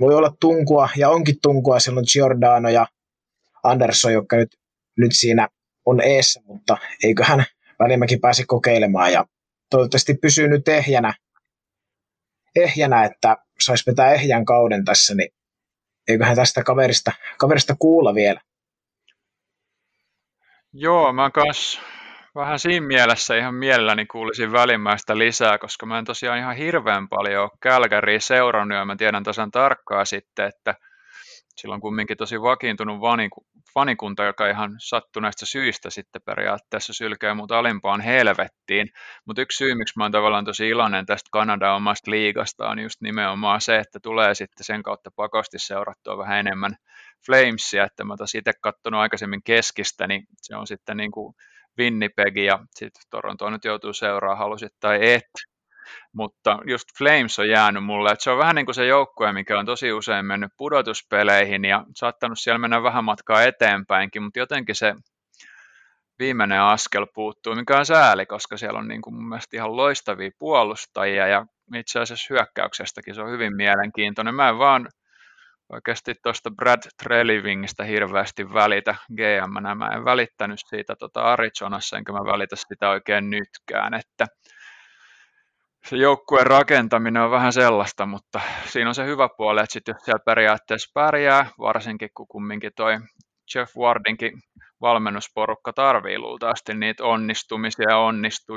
[0.00, 2.86] voi olla tunkua ja onkin tunkua, siellä on Giordano ja
[3.62, 4.56] Anderson, jotka nyt,
[4.98, 5.48] nyt siinä
[5.86, 7.44] on eessä, mutta eiköhän
[7.78, 9.26] Välimäki pääse kokeilemaan ja
[9.70, 11.14] toivottavasti pysyy nyt ehjänä,
[12.56, 15.28] ehjänä että saisi vetää ehjän kauden tässä, niin
[16.08, 18.40] eiköhän tästä kaverista, kaverista kuulla vielä.
[20.76, 21.80] Joo, mä kans
[22.34, 27.50] vähän siinä mielessä ihan mielelläni kuulisin välimmäistä lisää, koska mä en tosiaan ihan hirveän paljon
[27.60, 30.74] Kälkäriä seurannut ja mä tiedän tasan tarkkaa sitten, että
[31.56, 33.00] sillä on kumminkin tosi vakiintunut
[33.74, 38.88] fanikunta, joka ihan sattuneista syistä sitten periaatteessa sylkee mut alimpaan helvettiin.
[39.26, 43.00] Mutta yksi syy, miksi mä oon tavallaan tosi iloinen tästä Kanadan omasta liigasta on just
[43.00, 46.76] nimenomaan se, että tulee sitten sen kautta pakosti seurattua vähän enemmän
[47.26, 51.34] Flamesia, että mä taas itse katsonut aikaisemmin keskistä, niin se on sitten niin kuin
[51.78, 55.30] Winnipeg ja sitten Toronto nyt joutuu seuraamaan, halusit tai et.
[56.12, 59.58] Mutta just Flames on jäänyt mulle, että se on vähän niin kuin se joukkue, mikä
[59.58, 64.94] on tosi usein mennyt pudotuspeleihin ja saattanut siellä mennä vähän matkaa eteenpäinkin, mutta jotenkin se
[66.18, 70.30] viimeinen askel puuttuu, mikä on sääli, koska siellä on niin kuin mun mielestä ihan loistavia
[70.38, 74.34] puolustajia ja itse asiassa hyökkäyksestäkin se on hyvin mielenkiintoinen.
[74.34, 74.88] Mä en vaan
[75.74, 78.94] oikeasti tuosta Brad Trelivingistä hirveästi välitä.
[79.16, 84.26] Gm Mä en välittänyt siitä tota Arizonassa, enkä mä välitä sitä oikein nytkään, että
[85.86, 89.96] se joukkueen rakentaminen on vähän sellaista, mutta siinä on se hyvä puoli, että sit jos
[90.04, 92.98] siellä periaatteessa pärjää, varsinkin kun kumminkin toi
[93.54, 94.32] Jeff Wardinkin
[94.80, 98.52] valmennusporukka tarvii luultavasti niitä onnistumisia ja onnistu,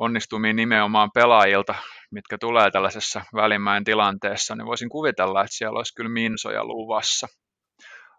[0.00, 1.74] onnistumia nimenomaan pelaajilta,
[2.10, 7.26] mitkä tulee tällaisessa välimäen tilanteessa, niin voisin kuvitella, että siellä olisi kyllä minsoja luvassa.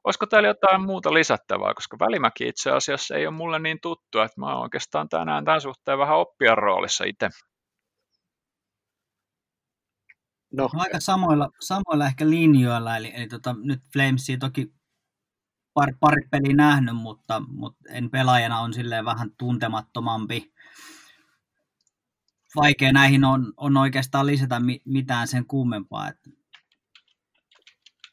[0.03, 4.39] Olisiko täällä jotain muuta lisättävää, koska Välimäki itse asiassa ei ole mulle niin tuttu, että
[4.39, 7.29] mä oon oikeastaan tänään tämän suhteen vähän oppijan roolissa itse.
[10.53, 10.69] No.
[10.77, 14.73] Aika samoilla, samoilla ehkä linjoilla, eli, eli tota, nyt Flamesia toki
[15.73, 20.50] pari, pari peliä nähnyt, mutta, mutta en pelaajana on silleen vähän tuntemattomampi
[22.55, 26.07] vaikea näihin on, on oikeastaan lisätä mi, mitään sen kummempaa.
[26.07, 26.29] Että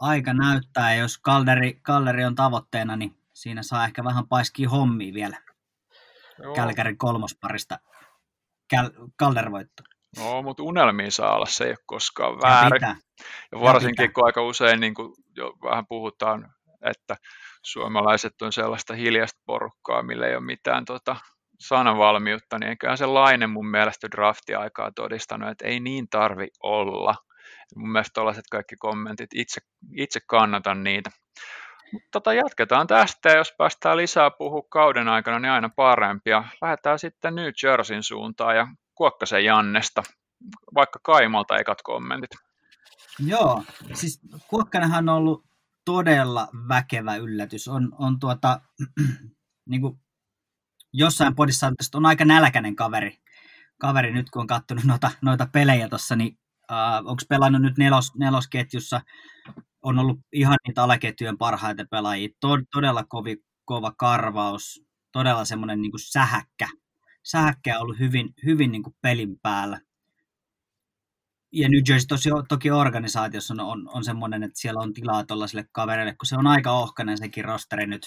[0.00, 5.36] aika näyttää, jos Kalderi, Kalderi on tavoitteena, niin siinä saa ehkä vähän paiskia hommia vielä.
[6.42, 6.54] Joo.
[6.54, 7.78] Kälkärin kolmosparista
[8.70, 9.82] Käl, Kaldervoitto.
[10.18, 12.82] No, mutta unelmiin saa olla, se ei ole koskaan väärin.
[12.82, 12.96] Ja,
[13.52, 17.16] ja varsinkin ja kun aika usein niin kuin jo vähän puhutaan, että
[17.64, 21.16] suomalaiset on sellaista hiljaista porukkaa, millä ei ole mitään tota,
[21.60, 27.14] sanavalmiutta, niin eiköhän se Laine mun mielestä drafti-aikaa todistanut, että ei niin tarvi olla.
[27.76, 29.60] Mun mielestä tällaiset kaikki kommentit, itse,
[29.96, 31.10] itse kannatan niitä.
[31.92, 36.44] Mutta tota, jatketaan tästä ja jos päästään lisää puhua kauden aikana, niin aina parempia.
[36.62, 40.02] Lähdetään sitten New Jerseyn suuntaan ja Kuokkasen Jannesta,
[40.74, 42.30] vaikka Kaimalta ekat kommentit.
[43.26, 43.62] Joo,
[43.94, 45.44] siis Kuokkanenhan on ollut
[45.84, 47.68] todella väkevä yllätys.
[47.68, 48.60] On, on tuota,
[49.70, 50.00] niin kuin
[50.92, 53.18] jossain podissa on aika nälkäinen kaveri,
[53.78, 56.38] kaveri nyt kun on katsonut noita, noita pelejä tuossa, niin
[56.72, 59.00] uh, onko pelannut nyt nelos, nelosketjussa,
[59.82, 65.92] on ollut ihan niitä alaketjujen parhaita pelaajia, Tod, todella kovi, kova karvaus, todella semmoinen niin
[65.96, 66.68] sähäkkä,
[67.22, 69.80] sähäkkä on ollut hyvin, hyvin niin kuin pelin päällä.
[71.52, 75.68] Ja New Jersey tosi, toki organisaatiossa on, on, on semmoinen, että siellä on tilaa tuollaisille
[75.72, 78.06] kavereille, kun se on aika ohkainen sekin rosteri nyt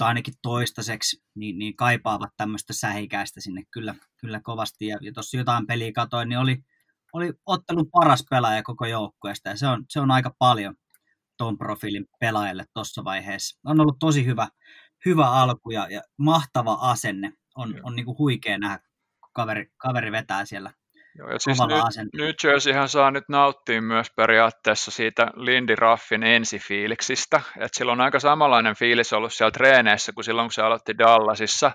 [0.00, 4.86] ainakin toistaiseksi, niin, niin kaipaavat tämmöistä sähikäistä sinne kyllä, kyllä kovasti.
[4.86, 6.58] Ja, ja tuossa jotain peliä katoin, niin oli,
[7.12, 10.74] oli ottelun paras pelaaja koko joukkueesta, ja se on, se on aika paljon
[11.38, 13.60] tuon profiilin pelaajalle tuossa vaiheessa.
[13.64, 14.48] On ollut tosi hyvä,
[15.06, 17.32] hyvä alku ja, ja mahtava asenne.
[17.54, 18.78] On, on niin kuin huikea nähdä,
[19.20, 20.72] kun kaveri, kaveri vetää siellä
[21.18, 27.40] Joo, ja siis nyt, nyt Jerseyhän saa nyt nauttia myös periaatteessa siitä Lindy Raffin ensifiiliksistä,
[27.56, 31.72] että sillä on aika samanlainen fiilis ollut siellä treeneissä kuin silloin, kun se aloitti Dallasissa,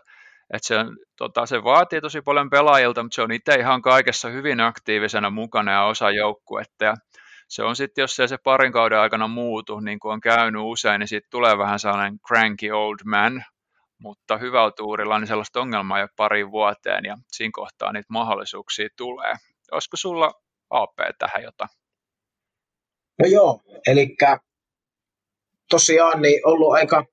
[0.54, 0.76] että se,
[1.18, 5.72] tota, se vaatii tosi paljon pelaajilta, mutta se on itse ihan kaikessa hyvin aktiivisena mukana
[5.72, 6.94] ja osa joukkuetta, ja
[7.48, 11.00] se on sitten, jos se, se parin kauden aikana muutu, niin kuin on käynyt usein,
[11.00, 13.44] niin siitä tulee vähän sellainen cranky old man,
[14.00, 19.34] mutta hyvällä tuurilla niin sellaista ongelmaa jo pari vuoteen ja siinä kohtaa niitä mahdollisuuksia tulee.
[19.72, 20.32] Olisiko sulla
[20.70, 21.70] AP tähän jotain?
[23.20, 24.16] No joo, eli
[25.70, 27.06] tosiaan niin ollut aika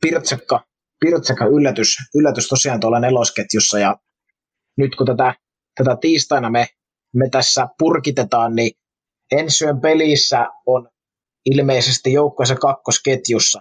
[0.00, 0.64] pirtsekka,
[1.00, 3.96] pirtsekka yllätys, yllätys tosiaan tuolla nelosketjussa ja
[4.76, 5.34] nyt kun tätä,
[5.74, 6.66] tätä tiistaina me,
[7.14, 8.72] me tässä purkitetaan, niin
[9.32, 10.88] ensi yön pelissä on
[11.46, 13.60] ilmeisesti joukkueessa kakkosketjussa,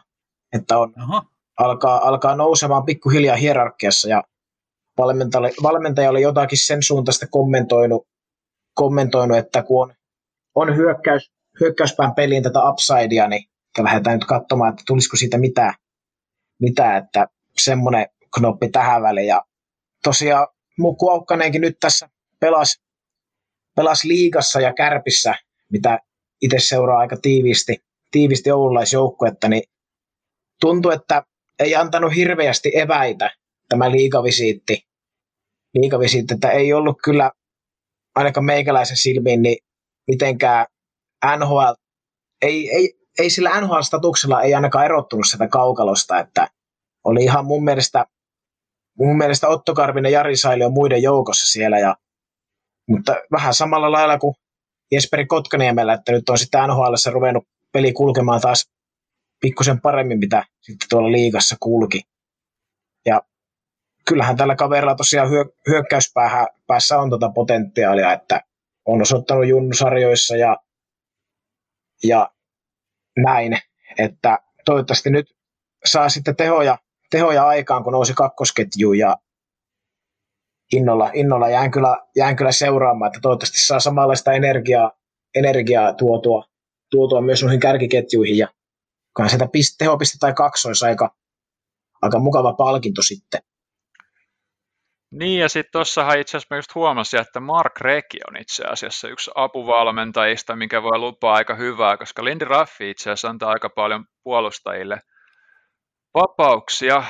[0.53, 1.25] että on, Aha
[1.59, 4.23] alkaa, alkaa nousemaan pikkuhiljaa hierarkiassa ja
[5.63, 8.07] valmentaja, oli jotakin sen suuntaista kommentoinut,
[8.73, 9.95] kommentoinut että kun on,
[10.55, 15.73] on hyökkäys, hyökkäyspään peliin tätä upsidea, niin lähdetään nyt katsomaan, että tulisiko siitä mitään,
[16.61, 19.27] mitään että semmoinen knoppi tähän väliin.
[19.27, 19.43] Ja
[20.03, 20.47] tosiaan
[20.79, 22.81] Muku Aukkanenkin nyt tässä pelasi,
[23.75, 25.35] pelasi liigassa ja kärpissä,
[25.71, 25.99] mitä
[26.41, 29.63] itse seuraa aika tiiviisti, tiiviisti oululaisjoukkuetta, niin
[30.61, 31.23] tuntui, että
[31.59, 33.31] ei antanut hirveästi eväitä
[33.69, 34.81] tämä liikavisiitti.
[35.73, 37.31] Liikavisiitti, että ei ollut kyllä
[38.15, 39.57] ainakaan meikäläisen silmiin niin
[40.07, 40.65] mitenkään
[41.37, 41.73] NHL,
[42.41, 46.47] ei, ei, ei sillä NHL-statuksella ei ainakaan erottunut sitä kaukalosta, että
[47.03, 48.05] oli ihan mun mielestä,
[48.97, 51.95] mun mielestä Otto Karvinen ja Jari Saili on muiden joukossa siellä, ja,
[52.89, 54.35] mutta vähän samalla lailla kuin
[54.91, 57.43] Jesperi Kotkaniemellä, että nyt on sitten NHL ruvennut
[57.73, 58.69] peli kulkemaan taas
[59.39, 62.01] pikkusen paremmin, mitä sitten tuolla liigassa kulki.
[63.05, 63.21] Ja
[64.07, 68.41] kyllähän tällä kaverilla tosiaan hyö, hyökkäyspäässä on tuota potentiaalia, että
[68.85, 70.57] on osoittanut junnusarjoissa ja,
[72.03, 72.29] ja
[73.17, 73.57] näin,
[73.97, 75.35] että toivottavasti nyt
[75.85, 76.77] saa sitten tehoja,
[77.11, 79.17] tehoja aikaan, kun nousi kakkosketju ja
[80.73, 84.91] innolla, innolla jään, kyllä, jään kyllä seuraamaan, että toivottavasti saa samanlaista energiaa,
[85.35, 86.43] energiaa tuotua,
[86.91, 88.47] tuotua myös noihin kärkiketjuihin ja
[89.19, 91.15] kai pist, tehopiste tai kaksois aika,
[92.01, 93.41] aika mukava palkinto sitten.
[95.11, 99.31] Niin, ja sitten tuossahan itse asiassa just huomasin, että Mark Reki on itse asiassa yksi
[99.35, 105.01] apuvalmentajista, mikä voi lupaa aika hyvää, koska Lindy Raffi itse asiassa antaa aika paljon puolustajille
[106.13, 107.03] vapauksia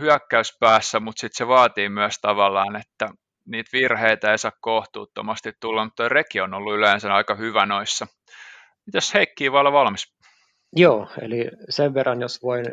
[0.00, 3.08] hyökkäyspäässä, mutta sitten se vaatii myös tavallaan, että
[3.46, 8.06] niitä virheitä ei saa kohtuuttomasti tulla, mutta Reki on ollut yleensä aika hyvä noissa.
[8.86, 10.14] Mitäs Heikki voi olla valmis?
[10.76, 12.64] Joo, eli sen verran, jos voin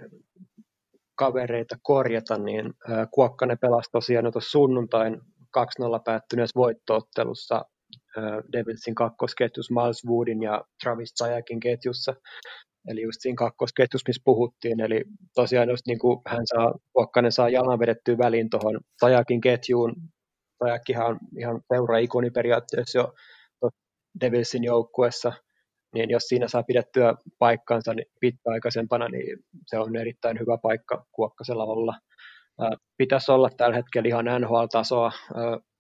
[1.15, 2.73] kavereita korjata, niin
[3.11, 5.21] Kuokkanen pelasi tosiaan tuossa sunnuntain
[5.57, 7.65] 2-0 päättyneessä voittoottelussa
[8.51, 12.13] Devilsin kakkosketjussa Miles Woodin ja Travis Zajakin ketjussa.
[12.87, 14.79] Eli just siinä kakkosketjussa, missä puhuttiin.
[14.79, 15.03] Eli
[15.35, 19.95] tosiaan jos niin kuin hän saa, Kuokkanen saa jalan vedettyä väliin tuohon Zajakin ketjuun,
[20.63, 23.13] Zajakkihan on ihan seura-ikoni periaatteessa jo
[24.21, 25.33] Devilsin joukkuessa,
[25.93, 31.63] niin jos siinä saa pidettyä paikkansa niin pitkäaikaisempana, niin se on erittäin hyvä paikka Kuokkasella
[31.63, 31.93] olla.
[32.97, 35.11] Pitäisi olla tällä hetkellä ihan NHL-tasoa.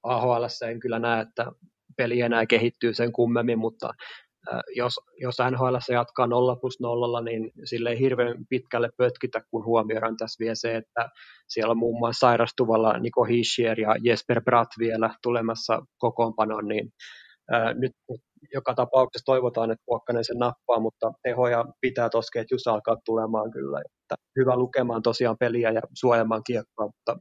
[0.03, 1.51] AHL en kyllä näe, että
[1.97, 3.93] peli enää kehittyy sen kummemmin, mutta
[4.75, 10.17] jos, jos NHL jatkaa 0 plus 0, niin sille ei hirveän pitkälle pötkitä, kun huomioidaan
[10.17, 11.09] tässä vielä se, että
[11.47, 16.89] siellä on muun muassa sairastuvalla Niko Hischier ja Jesper Bratt vielä tulemassa kokoonpanoon, niin
[17.73, 17.91] nyt
[18.53, 23.81] joka tapauksessa toivotaan, että Kuokkanen sen nappaa, mutta tehoja pitää tuossa ketjussa alkaa tulemaan kyllä.
[23.85, 27.17] Että hyvä lukemaan tosiaan peliä ja suojamaan kiekkoa, mutta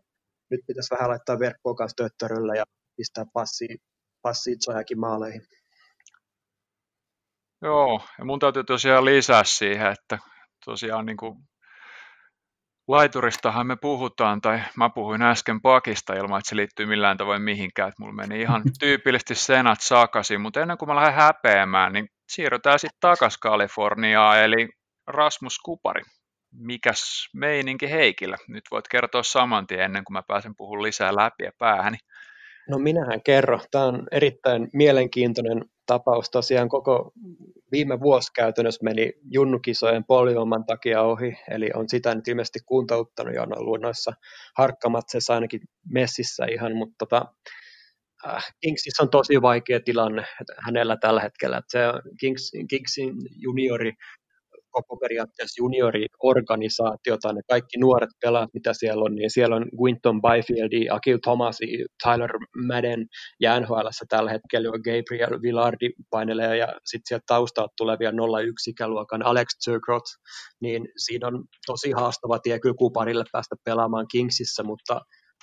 [0.50, 2.64] nyt pitäisi vähän laittaa verkkoa kanssa töttöröllä ja
[2.96, 3.68] pistää passi,
[4.22, 5.42] passi itsojakin maaleihin.
[7.62, 10.18] Joo, ja mun täytyy tosiaan lisää siihen, että
[10.64, 11.34] tosiaan niin kuin
[12.88, 17.88] laituristahan me puhutaan, tai mä puhuin äsken pakista ilman, että se liittyy millään tavoin mihinkään,
[17.88, 22.78] että mulla meni ihan tyypillisesti senat sakasi, mutta ennen kuin mä lähden häpeämään, niin siirrytään
[22.78, 24.68] sitten takaisin Kaliforniaan, eli
[25.06, 26.02] Rasmus Kupari.
[26.52, 28.36] Mikäs meininki Heikillä?
[28.48, 31.96] Nyt voit kertoa saman tien ennen kuin mä pääsen puhumaan lisää läpi ja päähäni.
[32.68, 33.60] No minähän kerro.
[33.70, 36.30] Tämä on erittäin mielenkiintoinen tapaus.
[36.30, 37.12] Tosiaan koko
[37.72, 43.42] viime vuosi käytännössä meni junnukisojen polioman takia ohi, eli on sitä nyt ilmeisesti kuntouttanut ja
[43.42, 44.12] on ollut noissa
[44.58, 45.60] harkkamatseissa ainakin
[45.92, 47.26] messissä ihan, mutta tota,
[48.26, 50.24] äh, Kingsissa on tosi vaikea tilanne
[50.66, 51.56] hänellä tällä hetkellä.
[51.56, 51.78] Että se
[52.20, 53.92] Kings, Kingsin juniori
[54.70, 60.88] koko periaatteessa junioriorganisaatiota, ne kaikki nuoret pelaat, mitä siellä on, niin siellä on Winton Byfield,
[60.90, 61.58] Akil Thomas,
[62.04, 62.30] Tyler
[62.66, 63.06] Madden
[63.40, 68.12] ja NHL tällä hetkellä on Gabriel Villardi painelee ja sitten sieltä taustalta tulevia
[68.48, 70.04] 01 ikäluokan Alex Turcot,
[70.60, 75.00] niin siinä on tosi haastava tie kyllä kuparille päästä pelaamaan Kingsissa, mutta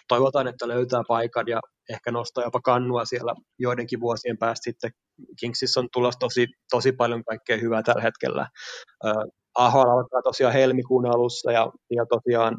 [0.08, 4.92] toivotaan, että löytää paikan ja ehkä nostaa jopa kannua siellä joidenkin vuosien päästä sitten.
[5.40, 8.48] Kingsissa on tulossa tosi, tosi paljon kaikkea hyvää tällä hetkellä.
[9.56, 12.58] AHL alkaa tosiaan helmikuun alussa ja, ja tosiaan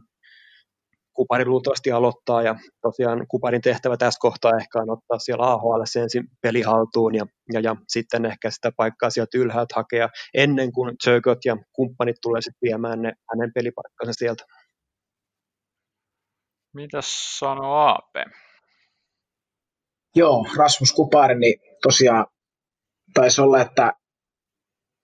[1.16, 6.24] Kupari luultavasti aloittaa ja tosiaan Kuparin tehtävä tässä kohtaa ehkä on ottaa siellä AHL ensin
[6.42, 11.56] pelihaltuun ja, ja, ja sitten ehkä sitä paikkaa sieltä ylhäältä hakea ennen kuin Jögot ja
[11.72, 14.44] kumppanit tulee sitten viemään ne hänen pelipaikkansa sieltä.
[16.76, 18.24] Mitäs sanoo Aape?
[20.14, 22.26] Joo, Rasmus Kupari, niin tosiaan
[23.14, 23.92] taisi olla, että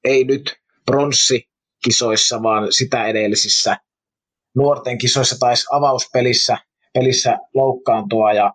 [0.04, 0.56] ei nyt
[0.87, 3.76] pronssikisoissa, vaan sitä edellisissä
[4.56, 6.58] nuorten kisoissa taisi avauspelissä
[6.94, 8.54] pelissä loukkaantua ja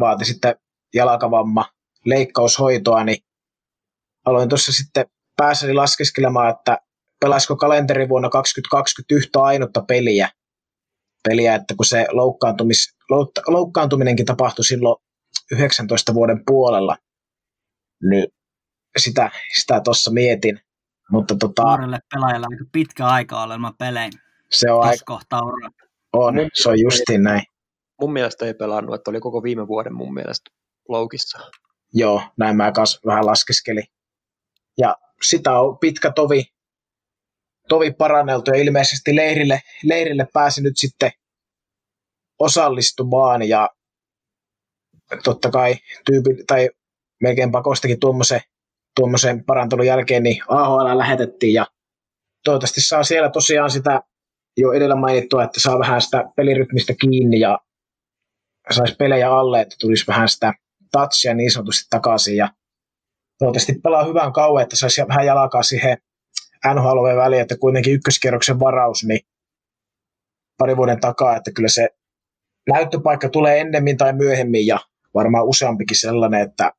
[0.00, 0.56] vaati sitten
[0.94, 1.64] jalkavamma
[2.04, 3.24] leikkaushoitoa, niin
[4.26, 6.78] aloin tuossa sitten päässäni laskeskelemaan, että
[7.20, 10.30] pelaisiko kalenteri vuonna 2020 yhtä ainutta peliä,
[11.28, 12.96] peliä että kun se loukkaantumis,
[13.48, 14.96] loukkaantuminenkin tapahtui silloin
[15.52, 16.96] 19 vuoden puolella,
[18.10, 18.26] niin
[18.98, 20.60] sitä, sitä tuossa mietin.
[21.10, 24.10] Mutta tota, Nuorelle pelaajalle aika pitkä aika olemaan pelejä.
[24.50, 25.04] Se on aika...
[25.06, 25.40] kohtaa
[26.12, 27.42] On, se on justiin näin.
[28.00, 30.50] Mun mielestä ei pelannut, että oli koko viime vuoden mun mielestä
[30.88, 31.38] loukissa.
[31.92, 33.84] Joo, näin mä kanssa vähän laskeskelin.
[34.78, 36.44] Ja sitä on pitkä tovi,
[37.68, 41.10] tovi paranneltu ja ilmeisesti leirille, leirille pääsi nyt sitten
[42.38, 43.70] osallistumaan ja
[45.24, 45.74] totta kai
[46.06, 46.70] tyypi, tai
[47.22, 48.40] melkein pakostakin tuommoisen,
[48.96, 51.66] tuommoisen parantelun jälkeen niin AHL lähetettiin ja
[52.44, 54.02] toivottavasti saa siellä tosiaan sitä
[54.56, 57.58] jo edellä mainittua, että saa vähän sitä pelirytmistä kiinni ja
[58.70, 60.54] saisi pelejä alle, että tulisi vähän sitä
[60.92, 62.48] touchia niin sanotusti takaisin ja
[63.38, 65.98] toivottavasti pelaa hyvän kauan, että saisi vähän jalkaa siihen
[66.74, 69.20] NHL väliin, että kuitenkin ykköskierroksen varaus, niin
[70.58, 71.88] pari vuoden takaa, että kyllä se
[72.72, 74.78] näyttöpaikka tulee ennemmin tai myöhemmin ja
[75.14, 76.72] varmaan useampikin sellainen, että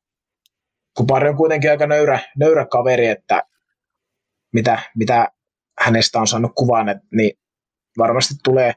[0.96, 3.42] kun pari on kuitenkin aika nöyrä, nöyrä kaveri, että
[4.52, 5.28] mitä, mitä
[5.80, 7.38] hänestä on saanut kuvan, että, niin
[7.98, 8.72] varmasti tulee,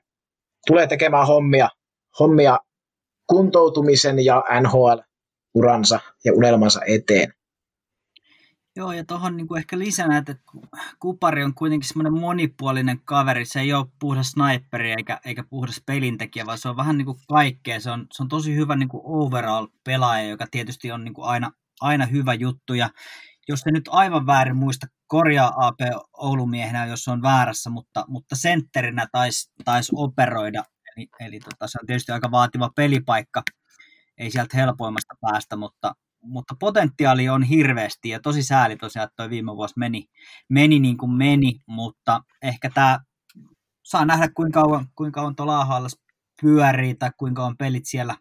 [0.67, 1.69] tulee tekemään hommia,
[2.19, 2.59] hommia
[3.27, 7.33] kuntoutumisen ja NHL-uransa ja unelmansa eteen.
[8.79, 10.35] Joo, ja tuohon niin ehkä lisänä, että
[10.99, 13.45] Kupari on kuitenkin semmoinen monipuolinen kaveri.
[13.45, 17.17] Se ei ole puhdas sniperi eikä, eikä puhdas pelintekijä, vaan se on vähän niin kuin
[17.27, 17.79] kaikkea.
[17.79, 21.51] Se on, se on tosi hyvä niin kuin overall-pelaaja, joka tietysti on niin kuin aina,
[21.81, 22.73] aina hyvä juttu.
[22.73, 22.89] Ja
[23.47, 25.79] jos se nyt aivan väärin muista, korjaa AP
[26.17, 30.63] Oulumiehenä, jos on väärässä, mutta, mutta sentterinä taisi tais operoida.
[30.97, 33.43] Eli, eli tota, se on tietysti aika vaativa pelipaikka.
[34.17, 39.29] Ei sieltä helpoimmasta päästä, mutta, mutta potentiaali on hirveästi ja tosi sääli tosiaan, että toi
[39.29, 40.09] viime vuosi meni,
[40.49, 42.99] meni niin kuin meni, mutta ehkä tämä
[43.83, 45.85] saa nähdä kuinka kauan, kuinka on tuolla AHL
[46.41, 48.15] pyörii tai kuinka on pelit siellä,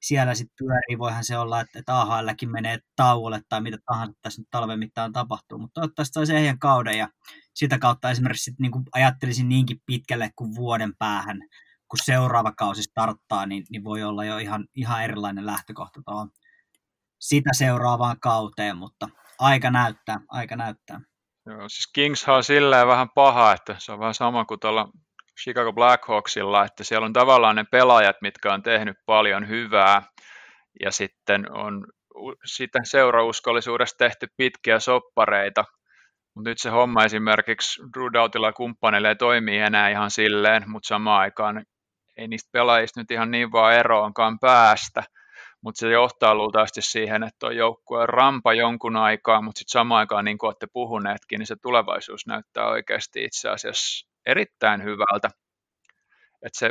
[0.00, 0.98] siellä sitten pyörii.
[0.98, 5.12] Voihan se olla, että, että AHLkin menee tauolle tai mitä tahansa tässä nyt talven mittaan
[5.12, 7.08] tapahtuu, mutta toivottavasti saisi ehjän kauden ja
[7.54, 11.38] sitä kautta esimerkiksi sit, niin kuin ajattelisin niinkin pitkälle kuin vuoden päähän,
[11.88, 16.30] kun seuraava kausi starttaa, niin, niin voi olla jo ihan, ihan erilainen lähtökohta tuohon
[17.22, 19.08] sitä seuraavaan kauteen, mutta
[19.38, 21.00] aika näyttää, aika näyttää.
[21.46, 24.88] Joo, siis Kings on silleen vähän paha, että se on vähän sama kuin tuolla
[25.42, 30.02] Chicago Blackhawksilla, että siellä on tavallaan ne pelaajat, mitkä on tehnyt paljon hyvää,
[30.80, 31.86] ja sitten on
[32.44, 35.64] sitä seurauskollisuudesta tehty pitkiä soppareita,
[36.34, 37.82] mutta nyt se homma esimerkiksi
[38.44, 41.64] ja kumppaneille ei toimii enää ihan silleen, mutta samaan aikaan
[42.16, 45.02] ei niistä pelaajista nyt ihan niin vaan eroonkaan päästä,
[45.62, 50.24] mutta se johtaa luultavasti siihen, että on joukkue rampa jonkun aikaa, mutta sitten samaan aikaan,
[50.24, 55.30] niin kuin olette puhuneetkin, niin se tulevaisuus näyttää oikeasti itse asiassa erittäin hyvältä.
[56.42, 56.70] Et se,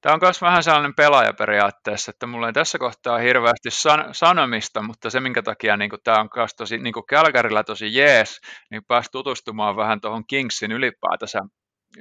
[0.00, 4.82] tämä on myös vähän sellainen pelaaja periaatteessa, että mulla ei tässä kohtaa hirveästi san, sanomista,
[4.82, 8.40] mutta se minkä takia niin tämä on myös tosi, niin Kälkärillä tosi jees,
[8.70, 11.40] niin pääsi tutustumaan vähän tuohon Kingsin ylipäätänsä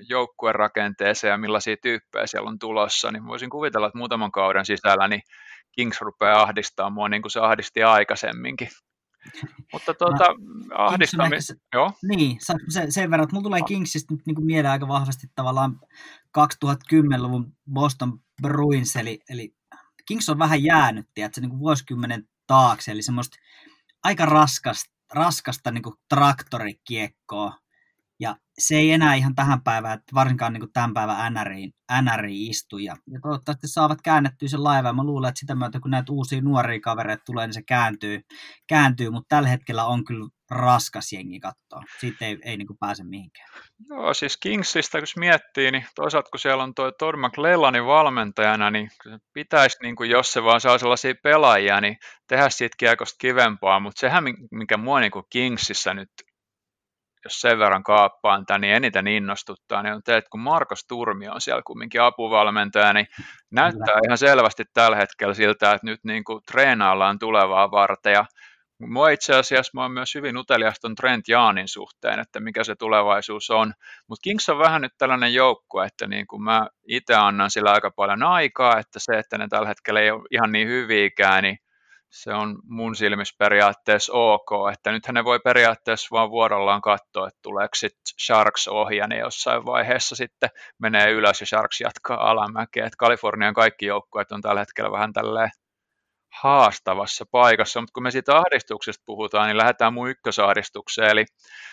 [0.10, 5.08] joukkueen rakenteeseen ja millaisia tyyppejä siellä on tulossa, niin voisin kuvitella, että muutaman kauden sisällä
[5.08, 5.22] niin
[5.72, 8.68] Kings rupeaa ahdistamaan mua niin kuin se ahdisti aikaisemminkin.
[9.74, 10.26] Mutta tuota,
[10.74, 11.42] ahdistami...
[11.42, 11.92] Se, joo.
[12.04, 12.38] Niin,
[12.70, 15.80] se, sen verran, että mulla tulee Kingsistä nyt niin kuin mieleen aika vahvasti tavallaan
[16.38, 19.56] 2010-luvun Boston Bruins, eli, eli
[20.08, 23.38] Kings on vähän jäänyt, että se niin kuin vuosikymmenen taakse, eli semmoista
[24.04, 27.54] aika raskasta, raskasta niin kuin traktorikiekkoa,
[28.68, 31.34] se ei enää ihan tähän päivään, että varsinkaan niin kuin tämän päivän
[32.02, 32.78] NRI, istu.
[32.78, 34.96] Ja, ja toivottavasti saavat käännettyä sen laivan.
[34.96, 38.22] Mä luulen, että sitä myötä kun näitä uusia nuoria kavereita tulee, niin se kääntyy.
[38.68, 41.84] kääntyy mutta tällä hetkellä on kyllä raskas jengi katsoa.
[42.00, 43.50] Siitä ei, ei niin kuin pääse mihinkään.
[43.90, 48.90] Joo, siis Kingsistä kun miettii, niin toisaalta kun siellä on tuo Todd McLellanin valmentajana, niin
[49.34, 51.98] pitäisi, niin kuin, jos se vaan saa sellaisia pelaajia, niin
[52.28, 56.10] tehdä siitä kiekosta kivempaa, mutta sehän, mikä mua niin kuin Kingsissä nyt
[57.26, 61.28] jos sen verran kaappaan tämän, niin eniten innostuttaa, niin on te, että kun Markus Turmi
[61.28, 63.08] on siellä kumminkin apuvalmentaja, niin
[63.52, 64.02] näyttää Kyllä.
[64.08, 68.26] ihan selvästi tällä hetkellä siltä, että nyt niin kuin treenaillaan tulevaa varten, ja
[68.88, 72.76] Mua itse asiassa mä oon myös hyvin utelias ton Trent Jaanin suhteen, että mikä se
[72.76, 73.74] tulevaisuus on.
[74.08, 77.92] Mutta Kings on vähän nyt tällainen joukko, että niin kun mä itse annan sillä aika
[77.92, 81.58] paljon aikaa, että se, että ne tällä hetkellä ei ole ihan niin hyviäkään, niin
[82.12, 87.40] se on mun silmissä periaatteessa ok, että nythän ne voi periaatteessa vaan vuorollaan katsoa, että
[87.42, 90.50] tuleeko sitten Sharks ohi ja ne jossain vaiheessa sitten
[90.80, 92.86] menee ylös ja Sharks jatkaa alamäkeä.
[92.86, 95.50] Että Kalifornian kaikki joukkueet on tällä hetkellä vähän tälleen
[96.42, 101.26] haastavassa paikassa, mutta kun me siitä ahdistuksesta puhutaan, niin lähdetään mun ykkösahdistukseen, eli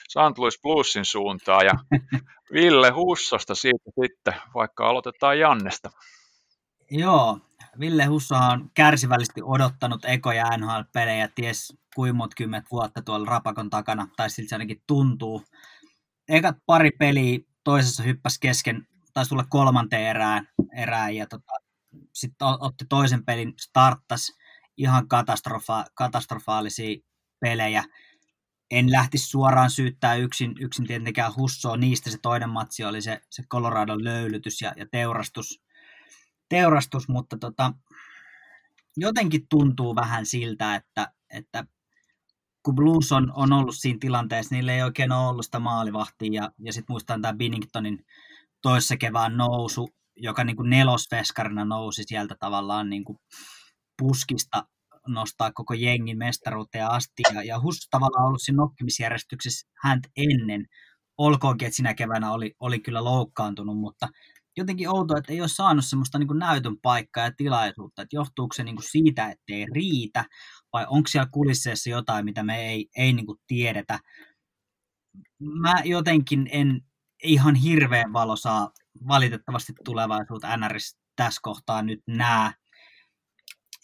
[0.09, 0.39] St.
[0.39, 1.73] Louis Bluesin suuntaan, ja
[2.53, 5.91] Ville Hussosta siitä sitten, vaikka aloitetaan Jannesta.
[6.91, 7.39] Joo,
[7.81, 14.31] Ville Hussohan on kärsivällisesti odottanut ekoja NHL-pelejä, ties kuinka kymmet vuotta tuolla Rapakon takana, tai
[14.31, 15.43] siltä ainakin tuntuu.
[16.29, 21.53] Ekat pari peliä toisessa hyppäs kesken, taisi tulla kolmanteen erään, erään ja tota,
[22.15, 24.33] sitten otti toisen pelin, starttas
[24.77, 26.97] ihan katastrofa, katastrofaalisia
[27.41, 27.85] pelejä.
[28.71, 33.43] En lähtisi suoraan syyttää yksin, yksin tietenkään Hussoa, niistä se toinen matsi oli se, se
[33.43, 35.61] Coloradon löylytys ja, ja teurastus,
[36.49, 37.73] teurastus, mutta tota,
[38.97, 41.65] jotenkin tuntuu vähän siltä, että, että
[42.63, 46.51] kun Blues on, on ollut siinä tilanteessa, niillä ei oikein ole ollut sitä maalivahtia, ja,
[46.59, 48.05] ja sitten muistan tämä Binningtonin
[48.63, 53.19] toissa kevään nousu, joka niin kuin nelosveskarina nousi sieltä tavallaan niin kuin
[53.99, 54.67] puskista
[55.07, 60.67] nostaa koko jengin mestaruuteen asti, ja, ja Hus tavallaan ollut siinä nokkimisjärjestyksessä häntä ennen,
[61.19, 64.09] olkoonkin, että sinä keväänä oli, oli kyllä loukkaantunut, mutta
[64.59, 68.55] jotenkin outoa, että ei ole saanut semmoista niin kuin näytön paikkaa ja tilaisuutta, että johtuuko
[68.55, 70.25] se niin kuin siitä, että ei riitä,
[70.73, 73.99] vai onko siellä kulisseessa jotain, mitä me ei, ei niin kuin tiedetä.
[75.39, 76.81] Mä jotenkin en
[77.23, 78.71] ihan hirveän valosaa
[79.09, 82.53] valitettavasti tulevaisuutta NRS tässä kohtaa nyt näe.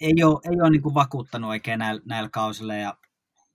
[0.01, 2.99] Ei ole, ei ole niin kuin vakuuttanut oikein näillä, näillä kausilla ja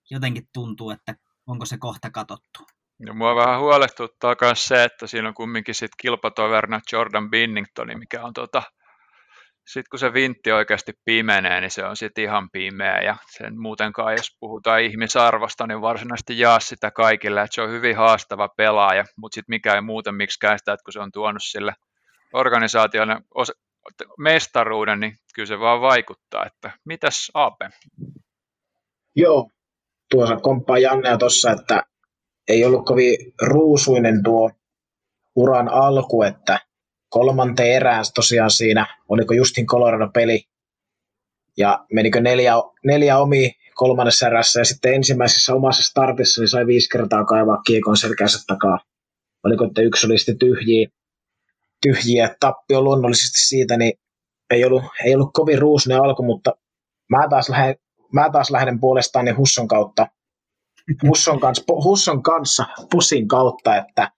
[0.10, 1.16] jotenkin tuntuu, että
[1.48, 2.79] onko se kohta katottu.
[3.06, 8.24] Ja mua vähän huolestuttaa myös se, että siinä on kumminkin sit kilpatoverina Jordan Binningtoni, mikä
[8.24, 8.64] on tota,
[9.68, 13.02] sitten kun se vintti oikeasti pimenee, niin se on sitten ihan pimeä.
[13.02, 17.98] Ja sen muutenkaan, jos puhutaan ihmisarvosta, niin varsinaisesti jaa sitä kaikille, että se on hyvin
[17.98, 21.74] haastava pelaaja, mutta sitten mikä ei muuten miksikään sitä, että kun se on tuonut sille
[22.34, 23.18] organisaatiolle
[24.18, 27.70] mestaruuden, niin kyllä se vaan vaikuttaa, että mitäs Aape?
[29.16, 29.50] Joo,
[30.12, 31.84] tuossa komppaa Jannea tuossa, että
[32.48, 34.52] ei ollut kovin ruusuinen tuo
[35.36, 36.60] uran alku, että
[37.10, 40.44] kolmanteen erään tosiaan siinä, oliko Justin Colorado-peli,
[41.58, 42.54] ja menikö neljä,
[42.86, 47.98] neljä omi kolmannessa erässä ja sitten ensimmäisessä omassa startissa niin sai viisi kertaa kaivaa kiekon
[47.98, 48.80] selkänsä takaa.
[49.44, 50.90] Oliko, että yksi oli sitten tyhjiä,
[51.82, 53.94] tyhjiä tappio luonnollisesti siitä, niin
[54.50, 56.56] ei ollut, ei ollut kovin ruusne alku, mutta
[57.10, 57.76] mä taas lähden,
[58.14, 60.08] mä taas lähden puolestaan niin Husson kautta,
[61.08, 64.12] Husson kanssa, Husson kanssa pusin kautta, että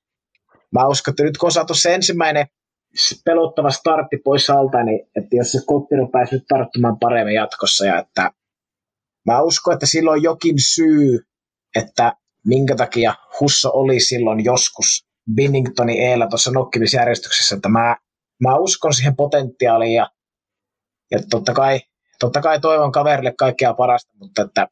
[0.72, 2.47] mä uskon, että nyt kun on se ensimmäinen
[3.26, 7.99] pelottava startti pois alta, niin että jos se koppi rupeaisi nyt tarttumaan paremmin jatkossa ja
[7.99, 8.32] että
[9.26, 11.19] mä uskon, että silloin on jokin syy,
[11.76, 12.13] että
[12.45, 15.05] minkä takia Husso oli silloin joskus
[15.36, 17.95] Binningtonin eellä tuossa nokkimisjärjestyksessä, että mä,
[18.41, 20.09] mä uskon siihen potentiaaliin ja,
[21.11, 21.80] ja totta, kai,
[22.19, 24.67] totta kai toivon kaverille kaikkea parasta, mutta että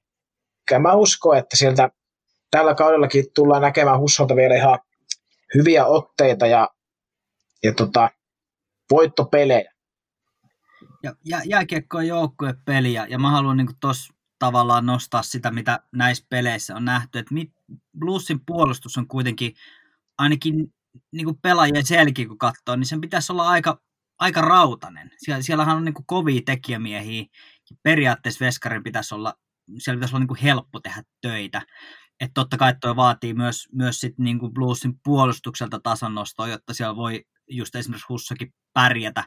[0.78, 1.90] mä uskon, että sieltä
[2.52, 4.80] tällä kaudellakin tullaan näkemään Hussolta vielä ihan
[5.56, 6.70] hyviä otteita ja,
[7.64, 8.10] ja tota,
[8.92, 9.74] voittopelejä.
[11.04, 15.80] Ja, ja jääkiekko on joukkuepeli ja, ja mä haluan niin tuossa tavallaan nostaa sitä, mitä
[15.92, 17.20] näissä peleissä on nähty.
[17.20, 17.36] Että
[18.00, 19.54] Bluesin puolustus on kuitenkin
[20.18, 20.74] ainakin
[21.12, 23.82] niin kuin pelaajien selki, kun katsoo, niin sen pitäisi olla aika,
[24.20, 25.12] aika rautanen.
[25.18, 27.26] Siellä, siellähän on niin kuin kovia tekijämiehiä.
[27.84, 29.34] Periaatteessa Veskarin pitäisi olla,
[29.78, 31.62] siellä pitäisi olla niin kuin helppo tehdä töitä.
[32.20, 36.96] Että totta kai toi vaatii myös, myös sit niin kuin Bluesin puolustukselta tasannostoa, jotta siellä
[36.96, 39.24] voi just esimerkiksi Hussakin pärjätä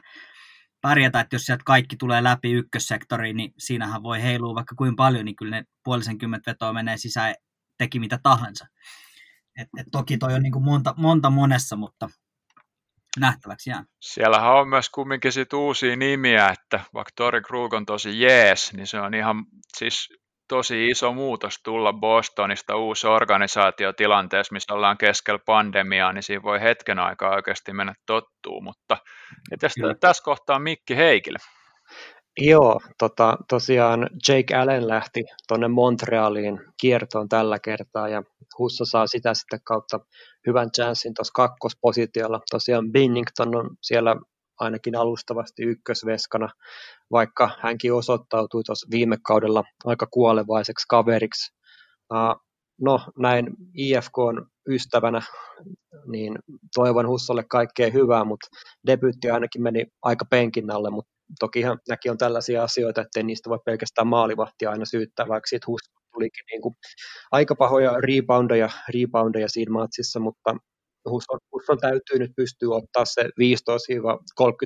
[0.83, 5.25] pärjätä, että jos sieltä kaikki tulee läpi ykkössektoriin, niin siinähän voi heilua vaikka kuin paljon,
[5.25, 7.35] niin kyllä ne puolisen kymmentä vetoa menee sisään,
[7.77, 8.65] teki mitä tahansa.
[9.61, 12.09] Et, et toki toi on niin kuin monta, monta monessa, mutta
[13.19, 13.83] nähtäväksi jää.
[14.01, 18.87] Siellähän on myös kumminkin sit uusia nimiä, että vaikka Tori Krug on tosi jees, niin
[18.87, 19.45] se on ihan
[19.77, 20.09] siis
[20.47, 26.61] tosi iso muutos tulla Bostonista uusi organisaatio tilanteessa, missä ollaan keskellä pandemiaa, niin siinä voi
[26.61, 28.97] hetken aikaa oikeasti mennä tottuu, mutta
[29.59, 31.39] tästä, tässä kohtaa Mikki Heikille.
[32.37, 38.23] Joo, tota, tosiaan Jake Allen lähti tuonne Montrealiin kiertoon tällä kertaa ja
[38.59, 39.99] Husso saa sitä sitten kautta
[40.47, 42.39] hyvän chanssin tuossa kakkospositiolla.
[42.51, 44.15] Tosiaan Binnington on siellä
[44.59, 46.49] ainakin alustavasti ykkösveskana,
[47.11, 51.53] vaikka hänkin osoittautui tuossa viime kaudella aika kuolevaiseksi kaveriksi.
[52.81, 55.21] No näin IFK on ystävänä,
[56.07, 56.39] niin
[56.75, 58.47] toivon Hussolle kaikkea hyvää, mutta
[58.87, 63.59] debyytti ainakin meni aika penkin alle, mutta tokihan näkin on tällaisia asioita, ettei niistä voi
[63.65, 66.75] pelkästään maalivahtia aina syyttää, vaikka siitä Husso tulikin niin kuin
[67.31, 70.55] aika pahoja reboundeja, reboundeja siinä matsissa, mutta
[71.09, 73.27] Husson, Husson täytyy nyt pystyä ottaa se 15-30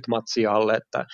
[0.08, 1.06] matsia alle, että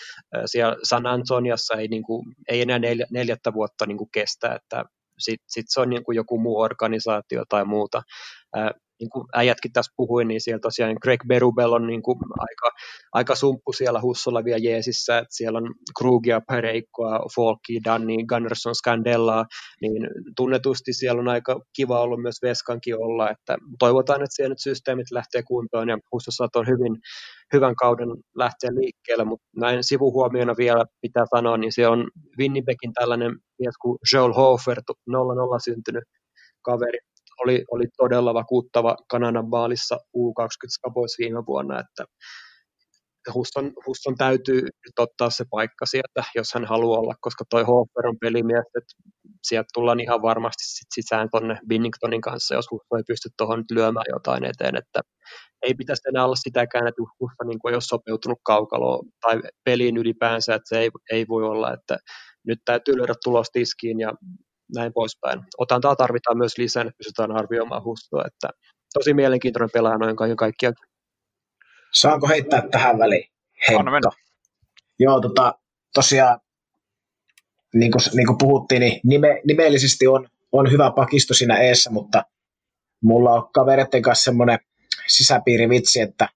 [0.46, 4.86] siellä San Antoniassa ei, niin kuin, ei enää neljä, neljättä vuotta niin kuin kestä, että
[5.20, 8.02] sitten sit se on niin kuin joku muu organisaatio tai muuta
[9.04, 12.78] niin kuin äijätkin tässä puhuin, niin siellä tosiaan Greg Berubel on niin kuin aika,
[13.14, 19.46] aika sumppu siellä Hussolla vielä jeesissä, että siellä on Krugia, Pereikkoa, Folkia, Danny, Gunnarsson, Scandella,
[19.82, 24.62] niin tunnetusti siellä on aika kiva ollut myös Veskankin olla, että toivotaan, että siellä nyt
[24.62, 26.98] systeemit lähtee kuntoon ja Hussossa on hyvin,
[27.54, 32.08] hyvän kauden lähteä liikkeelle, mutta näin sivuhuomiona vielä pitää sanoa, niin se on
[32.40, 34.84] Winnipegin tällainen mies kuin Joel Hofer, 0-0
[35.64, 36.04] syntynyt
[36.62, 36.98] kaveri,
[37.44, 42.06] oli, oli todella vakuuttava Kanadan maalissa U20 Skabois viime vuonna, että
[43.34, 48.08] Husson, Husson täytyy nyt ottaa se paikka sieltä, jos hän haluaa olla, koska toi Hoffer
[48.08, 48.94] on pelimies, että
[49.44, 53.72] sieltä tullaan ihan varmasti sit sisään tuonne Binningtonin kanssa, jos Husson ei pysty tuohon nyt
[53.72, 55.02] lyömään jotain eteen, että
[55.62, 60.56] ei pitäisi enää olla sitäkään, että Husson niin ei ole sopeutunut kaukaloon tai peliin ylipäänsä,
[60.56, 61.98] että se ei, ei voi olla, että
[62.48, 64.14] nyt täytyy löydä tulostiskiin ja
[64.76, 65.42] näin poispäin.
[65.58, 68.50] Otantaa tarvitaan myös lisää, että pystytään arvioimaan Hustoa, että
[68.94, 70.76] tosi mielenkiintoinen pelaaja noin kaiken kaikkiaan.
[71.94, 73.30] Saanko heittää tähän väliin?
[73.68, 74.12] Heitto.
[75.00, 75.60] Joo, tota,
[75.94, 76.40] tosiaan,
[77.74, 82.24] niin kuin, niin kuin puhuttiin, niin nime, nimellisesti on, on hyvä pakisto siinä eessä, mutta
[83.04, 84.60] mulla on kavereiden kanssa semmoinen
[85.08, 86.30] sisäpiirivitsi, että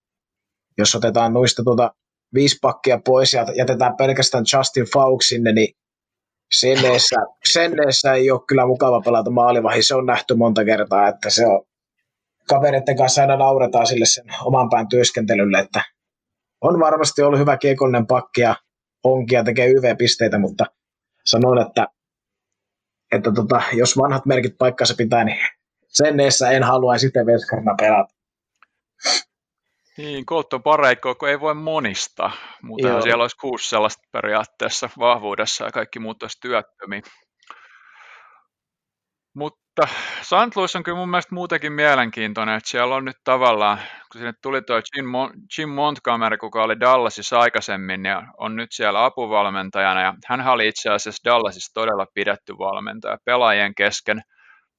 [0.77, 1.95] jos otetaan noista tuota
[2.33, 5.75] viisi pakkia pois ja jätetään pelkästään Justin Fauk sinne, niin
[6.51, 7.15] Senneessä,
[7.51, 11.65] Senneessä ei ole kyllä mukava pelata maalivahi, se on nähty monta kertaa, että se on
[12.49, 15.81] kavereiden kanssa aina nauretaan sille sen oman pään työskentelylle, että
[16.61, 18.55] on varmasti ollut hyvä kiekollinen pakki ja
[19.03, 20.65] onkin ja tekee YV-pisteitä, mutta
[21.25, 21.87] sanoin, että,
[23.11, 25.37] että tota, jos vanhat merkit paikkansa pitää, niin
[25.87, 28.13] Senneessä en halua sitten veskarina pelata.
[29.97, 32.31] Niin, Colton Pareikko, kun ei voi monista,
[32.61, 37.01] mutta siellä olisi kuusi sellaista periaatteessa vahvuudessa ja kaikki muut olisi työttömiä.
[39.33, 39.87] Mutta
[40.21, 40.55] St.
[40.55, 43.77] Louis on kyllä mun mielestä muutenkin mielenkiintoinen, että siellä on nyt tavallaan,
[44.11, 45.05] kun sinne tuli tuo Jim,
[45.57, 50.89] Jim Montgomery, kuka oli Dallasissa aikaisemmin ja on nyt siellä apuvalmentajana ja hän oli itse
[50.89, 54.21] asiassa Dallasissa todella pidetty valmentaja pelaajien kesken,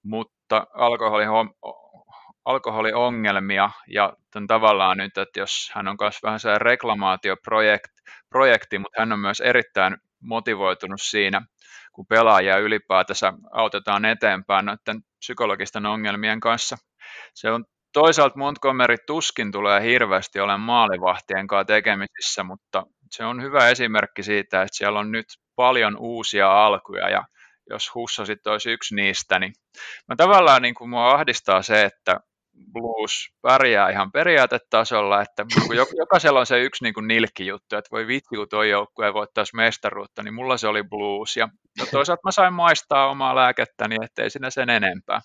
[0.04, 1.24] mutta alkoholi,
[2.48, 4.12] alkoholiongelmia ja
[4.48, 9.96] tavallaan nyt, että jos hän on myös vähän se reklamaatioprojekti, mutta hän on myös erittäin
[10.20, 11.42] motivoitunut siinä,
[11.92, 16.76] kun pelaajia ylipäätänsä autetaan eteenpäin noiden psykologisten ongelmien kanssa.
[17.34, 23.68] Se on toisaalta Montgomery tuskin tulee hirveästi olemaan maalivahtien kanssa tekemisissä, mutta se on hyvä
[23.68, 25.26] esimerkki siitä, että siellä on nyt
[25.56, 27.24] paljon uusia alkuja ja
[27.70, 29.52] jos Hussa sitten olisi yksi niistä, niin
[30.08, 32.20] mä tavallaan niin kuin mua ahdistaa se, että
[32.72, 35.46] Blues pärjää ihan periaatetasolla, että
[35.98, 40.22] jokaisella on se yksi niin kuin nilkkijuttu, että voi vitsi, kun tuo joukkue voittaisi mestaruutta,
[40.22, 41.36] niin mulla se oli Blues.
[41.36, 41.48] Ja
[41.78, 45.20] no toisaalta mä sain maistaa omaa lääkettäni, ettei sinä sen enempää.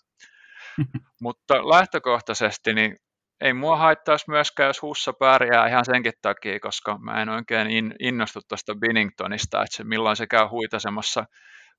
[1.22, 2.96] Mutta lähtökohtaisesti niin
[3.42, 8.40] ei mua haittaisi myöskään, jos Hussa pärjää ihan senkin takia, koska mä en oikein innostu
[8.48, 11.26] tuosta Binningtonista, että se, milloin se käy huitasemassa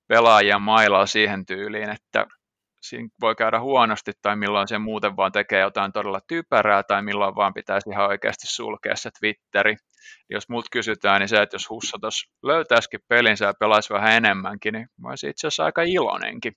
[0.09, 2.27] pelaajia mailaa siihen tyyliin, että
[2.89, 7.35] siinä voi käydä huonosti tai milloin se muuten vaan tekee jotain todella typerää tai milloin
[7.35, 9.77] vaan pitäisi ihan oikeasti sulkea se Twitteri.
[10.31, 14.73] Jos mut kysytään, niin se, että jos Hussa tuossa löytäisikin pelinsä ja pelaisi vähän enemmänkin,
[14.73, 16.53] niin mä olisin itse asiassa aika iloinenkin.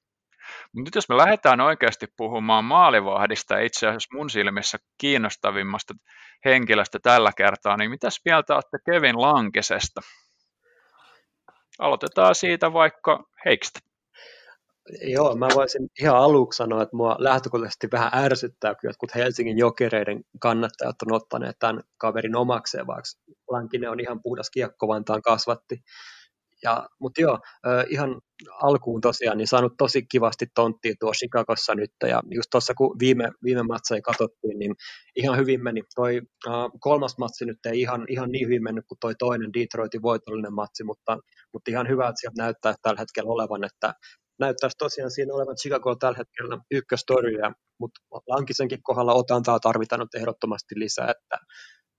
[0.73, 5.93] Mutta nyt jos me lähdetään oikeasti puhumaan maalivahdista itse asiassa mun silmissä kiinnostavimmasta
[6.45, 10.01] henkilöstä tällä kertaa, niin mitäs mieltä olette Kevin Lankesesta?
[11.80, 13.86] Aloitetaan siitä vaikka Heikstä.
[15.01, 20.21] Joo, mä voisin ihan aluksi sanoa, että mua lähtökohtaisesti vähän ärsyttää, kun jotkut Helsingin jokereiden
[20.39, 23.09] kannattajat on ottaneet tämän kaverin omakseen, vaikka
[23.49, 25.83] Lankinen on ihan puhdas kiekko, Vantaan kasvatti.
[26.63, 27.39] Ja, mutta joo,
[27.89, 28.21] ihan
[28.61, 33.31] alkuun tosiaan niin saanut tosi kivasti tonttia tuo Chicagossa nyt, ja just tuossa kun viime,
[33.43, 34.75] viime matseja katsottiin, niin
[35.15, 35.81] ihan hyvin meni.
[35.95, 36.21] Toi
[36.79, 40.83] kolmas matsi nyt ei ihan, ihan niin hyvin mennyt kuin toi toinen Detroitin voitollinen matsi,
[40.83, 41.17] mutta,
[41.53, 43.93] mutta ihan hyvä, että sieltä näyttää tällä hetkellä olevan, että
[44.39, 50.75] näyttäisi tosiaan siinä olevan Chicago tällä hetkellä ykköstorjuja, mutta Lankisenkin kohdalla otantaa tarvitaan nyt ehdottomasti
[50.79, 51.45] lisää, että,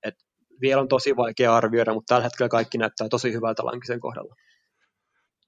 [0.03, 0.25] että
[0.61, 4.35] vielä on tosi vaikea arvioida, mutta tällä hetkellä kaikki näyttää tosi hyvältä Lankisen kohdalla.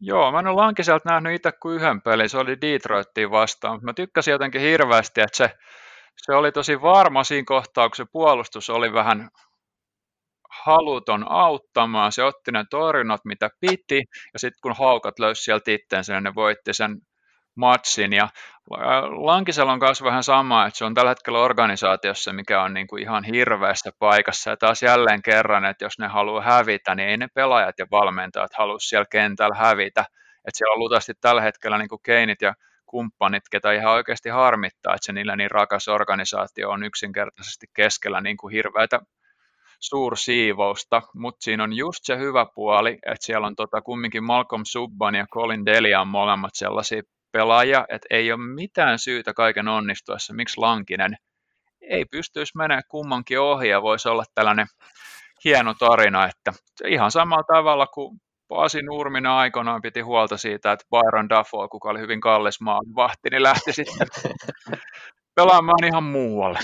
[0.00, 3.84] Joo, mä en ole Lankiselta nähnyt itse kuin yhden pelin, se oli Detroittiin vastaan, mutta
[3.84, 5.50] mä tykkäsin jotenkin hirveästi, että se,
[6.16, 9.28] se oli tosi varma siinä kohtaa, kun se puolustus oli vähän
[10.64, 12.12] haluton auttamaan.
[12.12, 14.02] Se otti ne torjunnat, mitä piti,
[14.32, 16.96] ja sitten kun haukat löysi sieltä itteensä, niin ne voitti sen
[17.54, 18.12] matsin.
[18.12, 18.28] Ja
[19.10, 23.02] Lankisella on myös vähän sama, että se on tällä hetkellä organisaatiossa, mikä on niin kuin
[23.02, 24.50] ihan hirveässä paikassa.
[24.50, 28.50] Ja taas jälleen kerran, että jos ne haluaa hävitä, niin ei ne pelaajat ja valmentajat
[28.58, 30.00] halua siellä kentällä hävitä.
[30.00, 32.54] Että siellä on luultavasti tällä hetkellä niin kuin Keinit ja
[32.86, 38.36] kumppanit, ketä ihan oikeasti harmittaa, että se niillä niin rakas organisaatio on yksinkertaisesti keskellä niin
[38.36, 39.00] kuin hirveätä
[39.80, 45.14] suursiivousta, mutta siinä on just se hyvä puoli, että siellä on tota kumminkin Malcolm Subban
[45.14, 47.02] ja Colin Delia on molemmat sellaisia
[47.32, 51.16] pelaajia, että ei ole mitään syytä kaiken onnistuessa, miksi Lankinen
[51.80, 54.66] ei pystyisi menemään kummankin ohi ja voisi olla tällainen
[55.44, 56.52] hieno tarina, että
[56.84, 62.00] ihan samalla tavalla kuin Pasi Nurmina aikoinaan piti huolta siitä, että Byron Dafoe, kuka oli
[62.00, 62.58] hyvin kallis
[62.94, 64.08] vahti, niin lähti sitten
[65.36, 66.58] pelaamaan ihan muualle.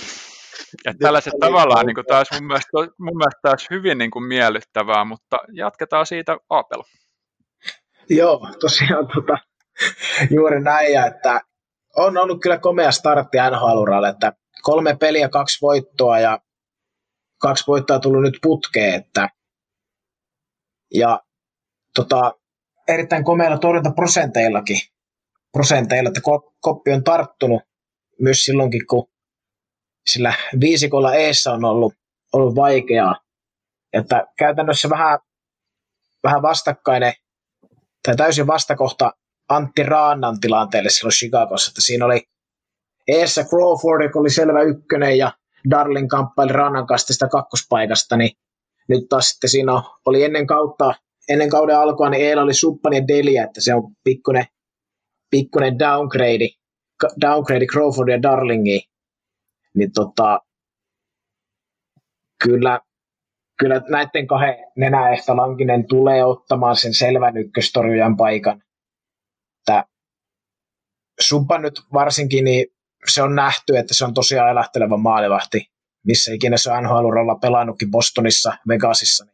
[0.84, 5.04] Ja tällaiset tavallaan niin kuin taas mun mielestä, mun mielestä taas hyvin niin kuin miellyttävää,
[5.04, 6.82] mutta jatketaan siitä Apel.
[8.10, 9.38] Joo, tosiaan tota,
[10.30, 11.40] juuri näin, ja että
[11.96, 14.32] on ollut kyllä komea startti nhl että
[14.62, 16.38] kolme peliä, kaksi voittoa ja
[17.40, 19.28] kaksi voittoa tullut nyt putkeen, että
[20.94, 21.20] ja
[21.94, 22.32] tota,
[22.88, 24.78] erittäin komeilla torjuntaprosenteillakin,
[25.52, 26.20] prosenteilla, että
[26.60, 27.62] koppi on tarttunut
[28.20, 29.08] myös silloinkin, kun
[30.06, 31.94] sillä viisikolla eessä on ollut,
[32.32, 33.16] ollut vaikeaa.
[33.92, 35.18] Että käytännössä vähän,
[36.22, 37.12] vähän vastakkainen
[38.02, 39.12] tai täysin vastakohta
[39.48, 42.22] Antti Raannan tilanteelle silloin Chicagossa, että siinä oli
[43.08, 45.32] eessä Crawford, joka oli selvä ykkönen ja
[45.70, 48.30] Darling kamppaili Rannan kanssa sitä kakkospaikasta, niin
[48.88, 49.72] nyt taas sitten siinä
[50.04, 50.94] oli ennen kautta,
[51.28, 54.46] ennen kauden alkua, niin Eela oli Suppan ja Delia, että se on pikkuinen,
[55.30, 56.48] pikkuinen downgrade,
[57.20, 58.82] downgrade Crawford ja Darlingiin
[59.76, 60.40] niin tota,
[62.44, 62.80] kyllä,
[63.58, 68.62] kyllä näiden kahden nenäestä Lankinen tulee ottamaan sen selvän ykköstorjujan paikan.
[69.60, 69.84] Että
[71.20, 72.66] Subba nyt varsinkin, niin
[73.12, 75.66] se on nähty, että se on tosiaan elahteleva maalivahti,
[76.06, 79.26] missä ikinä se on nhl pelannutkin Bostonissa, Vegasissa.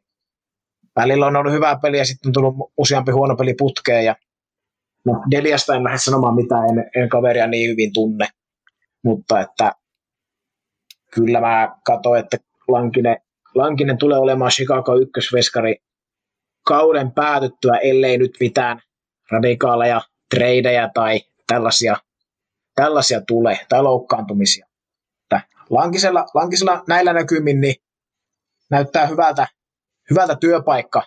[0.96, 4.16] Välillä on ollut hyvää peliä, sitten on tullut useampi huono peli putkeen ja
[5.06, 8.28] no Deliasta en lähde sanomaan mitään, en, en kaveria niin hyvin tunne,
[9.04, 9.72] mutta että
[11.14, 12.36] kyllä mä katsoin, että
[12.68, 13.16] Lankinen,
[13.54, 15.76] Lankinen tulee olemaan Chicago ykkösveskari
[16.66, 18.80] kauden päätyttyä, ellei nyt mitään
[19.30, 20.00] radikaaleja
[20.34, 21.96] tradeja tai tällaisia,
[22.74, 24.66] tällaisia tule, tai loukkaantumisia.
[25.70, 27.74] Lankisella, Lankisella näillä näkymin niin
[28.70, 29.46] näyttää hyvältä,
[30.10, 31.02] hyvältä työpaikka,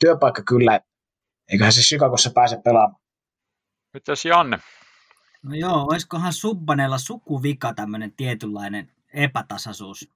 [0.00, 0.80] työpaikka kyllä,
[1.52, 3.02] eiköhän se Chicagossa pääse pelaamaan.
[3.94, 4.58] Mitäs Janne?
[5.42, 10.08] No joo, olisikohan Subbaneella sukuvika tämmöinen tietynlainen epätasaisuus?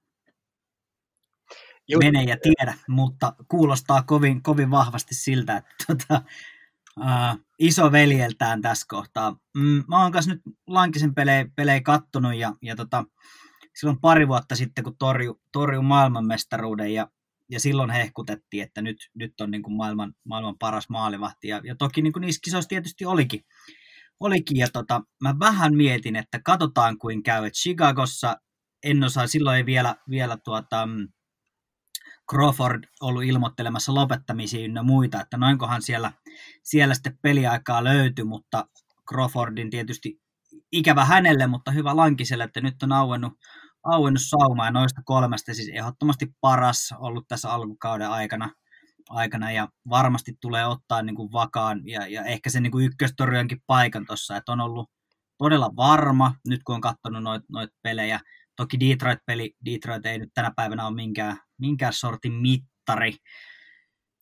[1.87, 2.03] Just.
[2.03, 6.21] Mene ja tiedä, mutta kuulostaa kovin, kovin vahvasti siltä, että tota,
[6.99, 9.37] uh, iso veljeltään tässä kohtaa.
[9.57, 13.05] Mm, mä oon kanssa nyt Lankisen pelejä, pelejä kattonut ja, ja tota,
[13.75, 17.07] silloin pari vuotta sitten, kun torju, torju maailmanmestaruuden ja,
[17.49, 21.47] ja silloin hehkutettiin, että nyt, nyt on niin kuin maailman, maailman paras maalivahti.
[21.47, 23.45] Ja, ja toki niin kuin niissä kisoissa tietysti olikin.
[24.19, 27.45] olikin ja tota, mä vähän mietin, että katsotaan kuin käy.
[27.45, 28.37] Et Chicagossa
[28.83, 31.07] en osaa, silloin ei vielä, vielä tuota, mm,
[32.31, 36.11] Crawford ollut ilmoittelemassa lopettamisia ynnä muita, että noinkohan siellä,
[36.63, 38.67] siellä sitten peliaikaa löytyi, mutta
[39.09, 40.21] Crawfordin tietysti
[40.71, 43.33] ikävä hänelle, mutta hyvä Lankiselle, että nyt on auennut,
[43.83, 48.49] auennut sauma ja noista kolmesta siis ehdottomasti paras ollut tässä alkukauden aikana,
[49.09, 52.89] aikana ja varmasti tulee ottaa niin kuin vakaan ja, ja ehkä sen niin kuin
[53.67, 54.89] paikan tuossa, että on ollut
[55.37, 58.19] todella varma, nyt kun on katsonut noita noit pelejä.
[58.55, 63.15] Toki Detroit-peli, Detroit ei nyt tänä päivänä ole minkään, minkään sortin mittari,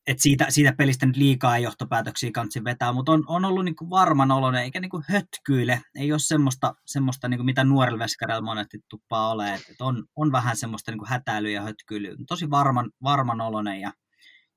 [0.08, 4.32] et siitä, siitä pelistä nyt liikaa johtopäätöksiä kansi vetää, mutta on, on ollut niinku varman
[4.32, 5.82] oloinen, eikä niinku hötkyile.
[5.96, 9.54] Ei ole semmoista, semmoista niinku mitä nuorilla veskareilla monesti tuppaa ole.
[9.54, 12.16] Et, et on, on, vähän semmoista niinku hätäilyä ja hötkyilyä.
[12.28, 13.94] Tosi varman, varman oloinen ja,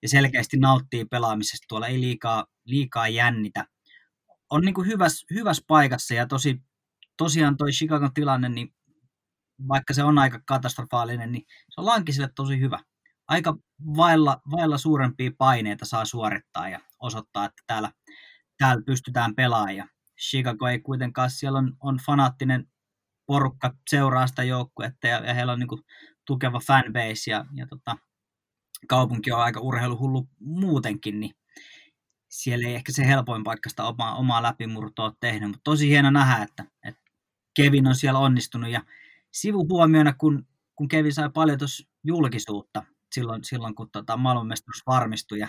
[0.03, 1.65] ja selkeästi nauttii pelaamisesta.
[1.69, 3.67] Tuolla ei liikaa, liikaa jännitä.
[4.51, 6.63] On niinku hyvässä, hyvässä paikassa ja tosi,
[7.17, 8.69] tosiaan toi Chicagon tilanne, niin
[9.69, 12.79] vaikka se on aika katastrofaalinen, niin se on Lankiselle tosi hyvä
[13.29, 13.57] aika
[13.97, 17.93] vailla, vailla suurempia paineita saa suorittaa ja osoittaa, että täällä,
[18.59, 19.77] täällä pystytään pelaamaan.
[19.77, 19.89] Ja
[20.21, 22.67] Chicago ei kuitenkaan, siellä on, on fanaattinen
[23.27, 25.83] porukka seuraa sitä joukkuetta ja, ja heillä on niin kuin
[26.27, 27.97] tukeva fanbase ja, ja tota,
[28.89, 31.35] kaupunki on aika urheiluhullu muutenkin, niin
[32.29, 36.43] siellä ei ehkä se helpoin paikka sitä omaa, omaa läpimurtoa tehnyt, mutta tosi hieno nähdä,
[36.43, 37.01] että, että
[37.57, 38.83] Kevin on siellä onnistunut ja
[39.35, 42.83] sivuhuomiona, kun, kun Kevin sai paljon tuossa julkisuutta
[43.15, 45.49] silloin, silloin kun tota maailmanmestaruus varmistui ja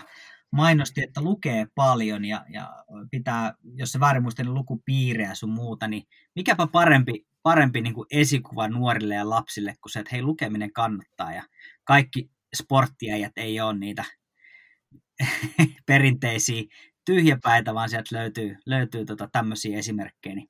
[0.52, 5.88] mainosti, että lukee paljon ja, ja pitää, jos se väärin muista, niin lukupiirejä sun muuta,
[5.88, 6.02] niin
[6.34, 11.32] mikäpä parempi, parempi niin kuin esikuva nuorille ja lapsille kuin se, että hei lukeminen kannattaa
[11.32, 11.42] ja
[11.84, 14.04] kaikki sporttiäjät ei ole niitä
[15.86, 16.62] perinteisiä
[17.04, 20.34] tyhjäpäitä, vaan sieltä löytyy, löytyy tota tämmöisiä esimerkkejä.
[20.34, 20.48] Niin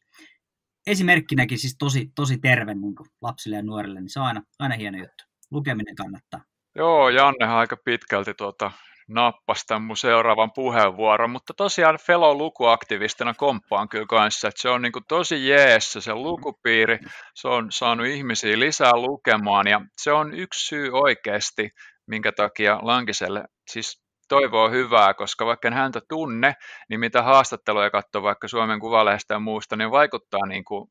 [0.86, 4.98] esimerkkinäkin siis tosi, tosi terve niin lapsille ja nuorille, niin se on aina, aina hieno
[4.98, 5.24] juttu.
[5.50, 6.40] Lukeminen kannattaa.
[6.74, 8.72] Joo, Jannehan aika pitkälti tuota,
[9.08, 14.92] nappasi tämän mun seuraavan puheenvuoron, mutta tosiaan Fellow-lukuaktivistina komppaan kyllä kanssa, että se on niin
[14.92, 16.98] kuin tosi jeessä se lukupiiri,
[17.34, 21.70] se on saanut ihmisiä lisää lukemaan ja se on yksi syy oikeasti,
[22.06, 26.54] minkä takia Lankiselle siis toivoo hyvää, koska vaikka en häntä tunne,
[26.88, 30.90] niin mitä haastatteluja katsoo vaikka Suomen Kuvalehdestä ja muusta, niin vaikuttaa niin kuin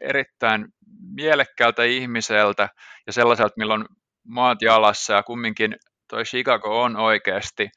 [0.00, 0.66] erittäin
[1.14, 2.68] mielekkäältä ihmiseltä
[3.06, 3.84] ja sellaiselta, milloin
[4.28, 5.76] maat jalassa ja kumminkin
[6.08, 7.68] toi Chicago on oikeasti,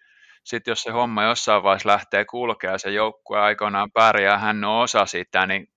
[0.44, 4.84] sitten jos se homma jossain vaiheessa lähtee kulkea ja se joukkue aikoinaan pärjää, hän on
[4.84, 5.68] osa sitä, niin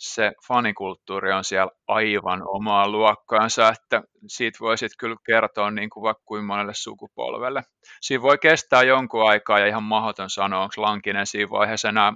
[0.00, 6.22] se fanikulttuuri on siellä aivan omaa luokkaansa, että siitä voisit kyllä kertoa niin kuin vaikka
[6.24, 7.62] kuin monelle sukupolvelle.
[8.00, 12.12] Siinä voi kestää jonkun aikaa ja ihan mahdoton sanoa, onko Lankinen siinä vaiheessa enää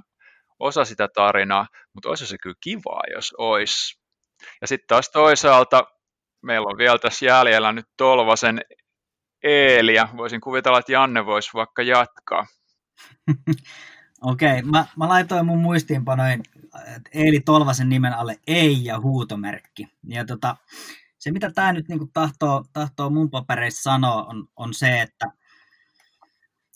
[0.59, 4.01] osa sitä tarinaa, mutta olisi se kyllä kivaa, jos olisi.
[4.61, 5.85] Ja sitten taas toisaalta
[6.43, 8.61] meillä on vielä tässä jäljellä nyt Tolvasen
[9.43, 12.47] Eeli, ja voisin kuvitella, että Janne voisi vaikka jatkaa.
[14.24, 16.42] Okei, okay, mä, mä laitoin mun muistiinpanoin
[17.12, 19.88] Eeli Tolvasen nimen alle ei ja huutomerkki.
[20.08, 20.56] Ja tota,
[21.18, 25.26] se, mitä tämä nyt niinku tahtoo, tahtoo mun papereissa sanoa, on, on se, että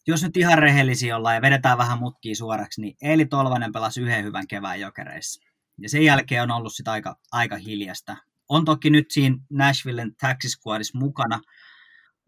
[0.07, 4.25] jos nyt ihan rehellisiä ollaan ja vedetään vähän mutkia suoraksi, niin Eeli Tolvanen pelasi yhden
[4.25, 5.43] hyvän kevään jokereissa.
[5.79, 8.17] Ja sen jälkeen on ollut sitä aika, aika hiljasta
[8.49, 11.41] on toki nyt siinä Nashvillen Taxi Squadissa mukana,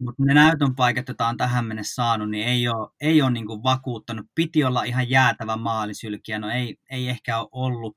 [0.01, 3.47] mutta ne näytön paikat, joita on tähän mennessä saanut, niin ei ole, ei ole niin
[3.47, 4.27] kuin vakuuttanut.
[4.35, 7.97] Piti olla ihan jäätävä maalisylkiä, no ei, ei ehkä ole ollut.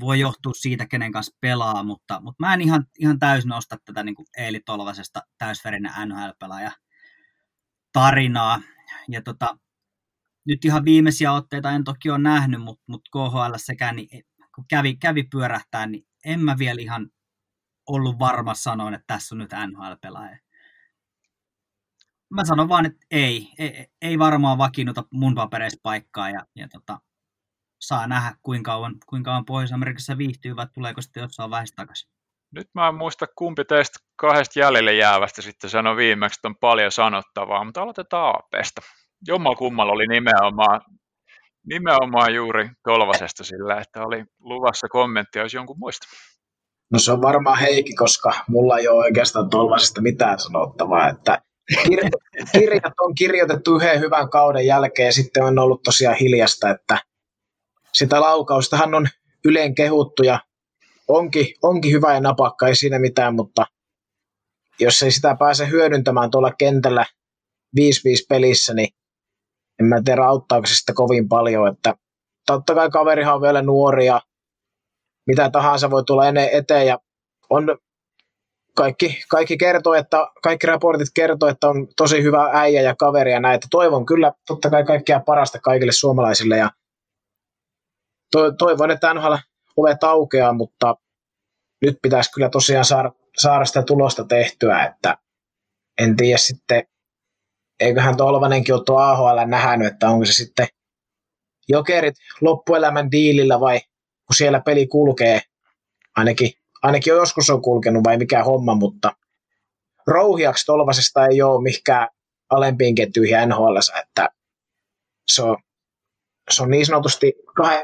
[0.00, 4.02] Voi johtua siitä, kenen kanssa pelaa, mutta, mutta mä en ihan, ihan täysin osta tätä
[4.02, 6.70] niin kuin Eeli Tolvasesta täysverinen NHL-pelaaja
[7.92, 8.60] tarinaa.
[9.08, 9.58] Ja tota,
[10.46, 14.24] nyt ihan viimeisiä otteita en toki ole nähnyt, mutta mut KHL sekään, niin
[14.54, 17.10] kun kävi, kävi pyörähtää, niin en mä vielä ihan
[17.86, 20.47] ollut varma sanoin, että tässä on nyt NHL-pelaaja.
[22.34, 26.98] Mä sanon vaan, että ei, ei, ei varmaan vakiinnuta mun papereissa paikkaa ja, ja tota,
[27.80, 32.10] saa nähdä, kuinka kauan, kuinka kauan Pohjois-Amerikassa viihtyy, vai tuleeko sitten jossain vaiheessa takaisin.
[32.54, 36.92] Nyt mä en muista, kumpi teistä kahdesta jäljelle jäävästä sitten sanoi viimeksi, että on paljon
[36.92, 38.80] sanottavaa, mutta aloitetaan APsta.
[39.26, 40.80] Jommal kummalla oli nimenomaan,
[41.66, 46.06] nimenomaan juuri Tolvasesta sillä, että oli luvassa kommentti, jos jonkun muista.
[46.92, 51.42] No se on varmaan Heikki, koska mulla ei ole oikeastaan Tolvasesta mitään sanottavaa, että
[52.52, 57.02] kirjat on kirjoitettu yhden hyvän kauden jälkeen ja sitten on ollut tosiaan hiljasta, että
[57.92, 59.08] sitä laukaustahan on
[59.44, 60.40] yleen kehuttu ja
[61.08, 63.66] onkin, onkin hyvä ja napakka, ei siinä mitään, mutta
[64.80, 67.06] jos ei sitä pääse hyödyntämään tuolla kentällä
[67.80, 67.80] 5-5
[68.28, 68.88] pelissä, niin
[69.80, 71.94] en mä tiedä auttaako se sitä kovin paljon, että
[72.46, 74.20] totta kai kaverihan on vielä nuori ja
[75.26, 76.98] mitä tahansa voi tulla eteen ja
[77.50, 77.78] on
[78.74, 83.40] kaikki, kaikki kertoo, että kaikki raportit kertoo, että on tosi hyvä äijä ja kaveri ja
[83.40, 83.66] näitä.
[83.70, 86.70] Toivon kyllä totta kai kaikkea parasta kaikille suomalaisille ja
[88.32, 89.34] to, toivon, että NHL
[89.76, 90.96] ovet aukeaa, mutta
[91.82, 95.18] nyt pitäisi kyllä tosiaan saada, saada sitä tulosta tehtyä, että
[95.98, 96.82] en tiedä sitten,
[97.80, 100.66] eiköhän Tolvanenkin ole tuo AHL nähnyt, että onko se sitten
[101.68, 103.80] jokerit loppuelämän diilillä vai
[104.26, 105.40] kun siellä peli kulkee,
[106.16, 106.52] ainakin,
[106.82, 109.12] ainakin joskus on kulkenut vai mikä homma, mutta
[110.06, 112.08] rouhiaksi Tolvasesta ei ole mikään
[112.50, 114.28] alempiin kettyihin NHL, että
[115.28, 115.56] se on,
[116.50, 117.32] se on niin sanotusti,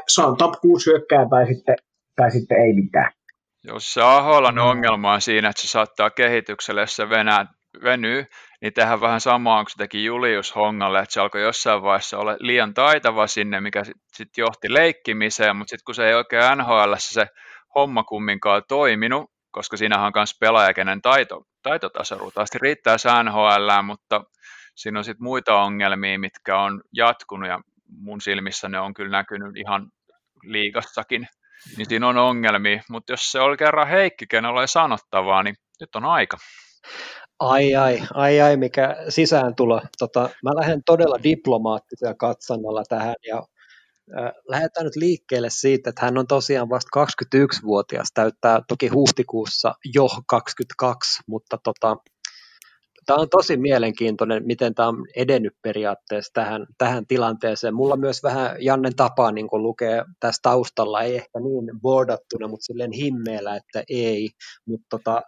[0.07, 1.75] se on top 6 hyökkää tai sitten,
[2.15, 3.11] tai sitten ei mitään.
[3.63, 7.45] Jos se Aholan ongelma on siinä, että se saattaa kehitykselle, jos se venää,
[7.83, 8.25] venyy,
[8.61, 12.37] niin tehdään vähän samaa kuin se teki Julius Hongalle, että se alkoi jossain vaiheessa olla
[12.39, 16.93] liian taitava sinne, mikä sitten sit johti leikkimiseen, mutta sitten kun se ei oikein NHL
[16.97, 17.25] se
[17.75, 24.23] homma kumminkaan toiminut, koska siinähän on myös pelaaja, kenen taito, taitotaso ruutaasti riittää NHL, mutta
[24.75, 29.57] siinä on sitten muita ongelmia, mitkä on jatkunut ja mun silmissä ne on kyllä näkynyt
[29.57, 29.89] ihan
[30.43, 31.27] liigassakin,
[31.77, 35.95] niin siinä on ongelmia, mutta jos se oli kerran Heikki, kenellä oli sanottavaa, niin nyt
[35.95, 36.37] on aika.
[37.39, 39.81] Ai ai, ai ai, mikä sisääntulo.
[39.99, 43.43] Tota, mä lähden todella diplomaattisella katsannalla tähän ja
[44.47, 51.23] lähdetään nyt liikkeelle siitä, että hän on tosiaan vasta 21-vuotias, täyttää toki huhtikuussa jo 22,
[51.27, 51.97] mutta tota,
[53.05, 57.75] tämä on tosi mielenkiintoinen, miten tämä on edennyt periaatteessa tähän, tähän tilanteeseen.
[57.75, 62.91] Mulla myös vähän Jannen tapaa niin lukee tässä taustalla, ei ehkä niin boardattuna, mutta silleen
[62.91, 64.29] himmeellä, että ei.
[64.67, 65.21] Mutta tota,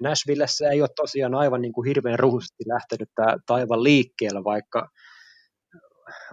[0.00, 4.88] Nashvillessä ei ole tosiaan aivan niin kuin hirveän ruhusti lähtenyt tämä taivan liikkeellä, vaikka,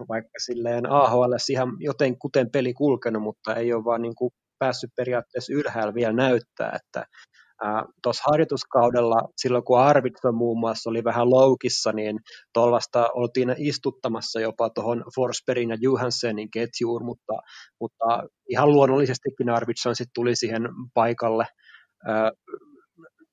[0.08, 4.90] vaikka silleen AHL ihan joten kuten peli kulkenut, mutta ei ole vaan niin kuin päässyt
[4.96, 7.06] periaatteessa ylhäällä vielä näyttää, että
[8.02, 12.20] Tuossa harjoituskaudella, silloin kun Arvidsson muun muassa oli vähän loukissa, niin
[12.52, 17.32] tuollaista oltiin istuttamassa jopa tuohon Forsbergin ja Johanssenin ketjuun, mutta,
[17.80, 21.46] mutta ihan luonnollisestikin Arvidsson sitten tuli siihen paikalle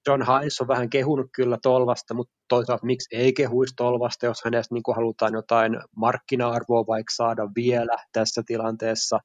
[0.08, 4.76] John Hines on vähän kehunut kyllä Tolvasta, mutta toisaalta miksi ei kehuisi Tolvasta, jos hänestä
[4.76, 9.20] niin halutaan jotain markkina-arvoa vaikka saada vielä tässä tilanteessa.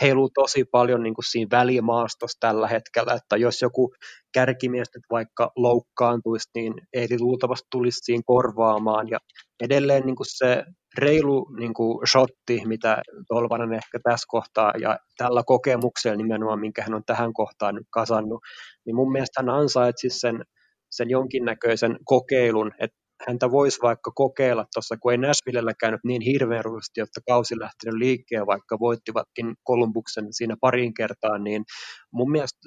[0.00, 3.94] Heiluu tosi paljon niin kuin siinä välimaastossa tällä hetkellä, että jos joku
[4.32, 9.08] kärkimies nyt vaikka loukkaantuisi, niin ei luultavasti tulisi siinä korvaamaan.
[9.08, 9.18] Ja
[9.60, 10.64] edelleen niin kuin se
[10.98, 16.94] reilu niin kuin shotti, mitä Tolvanen ehkä tässä kohtaa ja tällä kokemuksella nimenomaan, minkä hän
[16.94, 18.40] on tähän kohtaan nyt kasannut,
[18.86, 20.44] niin mun mielestä hän ansaitsisi sen,
[20.90, 22.96] sen jonkinnäköisen kokeilun, että
[23.28, 27.98] häntä voisi vaikka kokeilla tuossa, kun ei Nashvillellä käynyt niin hirveän ruusti, jotta kausi lähtenyt
[27.98, 31.64] liikkeen, vaikka voittivatkin Kolumbuksen siinä parin kertaan, niin
[32.12, 32.58] mun mielestä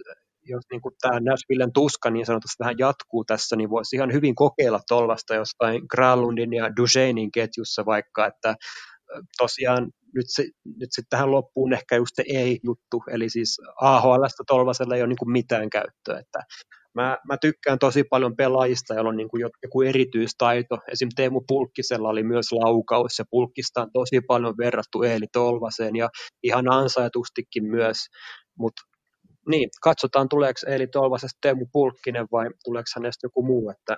[0.45, 4.35] jos niin kuin tämä Nashvillen tuska niin sanotusti vähän jatkuu tässä, niin voisi ihan hyvin
[4.35, 8.55] kokeilla tuollaista jostain Graalundin ja Ducheinin ketjussa vaikka, että
[9.37, 14.95] tosiaan nyt, se, nyt sitten tähän loppuun ehkä just se ei-juttu, eli siis AHLstä Tolvasella
[14.95, 16.39] ei ole niin mitään käyttöä, että
[16.95, 20.77] mä, mä tykkään tosi paljon pelaajista, joilla on niin kuin joku erityistaito.
[20.91, 21.09] Esim.
[21.15, 26.09] Teemu Pulkkisella oli myös laukaus, ja Pulkkista on tosi paljon verrattu Eeli Tolvaseen, ja
[26.43, 27.97] ihan ansaitustikin myös,
[28.59, 28.81] mutta
[29.47, 33.97] niin, katsotaan tuleeko Eeli Tolvasesta Teemu Pulkkinen vai tuleeko hänestä joku muu, että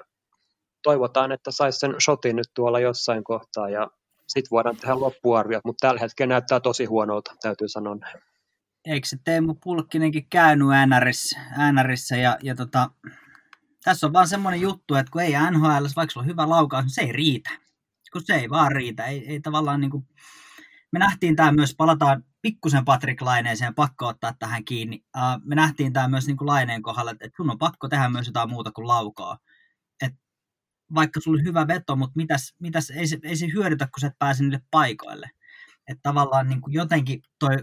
[0.83, 3.87] toivotaan, että saisi sen shotin nyt tuolla jossain kohtaa ja
[4.27, 8.21] sitten voidaan tehdä loppuarviot, mutta tällä hetkellä näyttää tosi huonolta, täytyy sanoa näin.
[8.85, 11.39] Eikö se Teemu Pulkkinenkin käynyt NRissä,
[11.71, 12.89] NRissä ja, ja tota,
[13.83, 16.93] tässä on vaan semmoinen juttu, että kun ei NHL, vaikka sulla on hyvä laukaus, niin
[16.93, 17.49] se ei riitä.
[18.11, 19.05] kun se ei vaan riitä.
[19.05, 20.07] Ei, ei tavallaan niin kuin,
[20.91, 25.05] me nähtiin tämä myös, palataan pikkusen Patrick Laineeseen, pakko ottaa tähän kiinni.
[25.17, 28.27] Uh, me nähtiin tämä myös niin kuin Laineen kohdalla, että sun on pakko tehdä myös
[28.27, 29.37] jotain muuta kuin laukaa.
[30.01, 30.13] Et
[30.95, 34.07] vaikka sulla oli hyvä veto, mutta mitäs, mitäs ei, se, ei se hyödytä, kun sä
[34.07, 35.29] et pääse niille paikoille.
[35.87, 37.55] Että tavallaan niin kuin jotenkin toi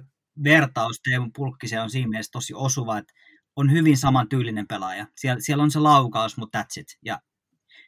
[0.45, 3.12] vertaus Teemu Pulkkiseen on siinä mielessä tosi osuva, että
[3.57, 5.07] on hyvin samantyylinen pelaaja.
[5.16, 6.99] Siellä, siellä on se laukaus, mutta that's it.
[7.05, 7.20] Ja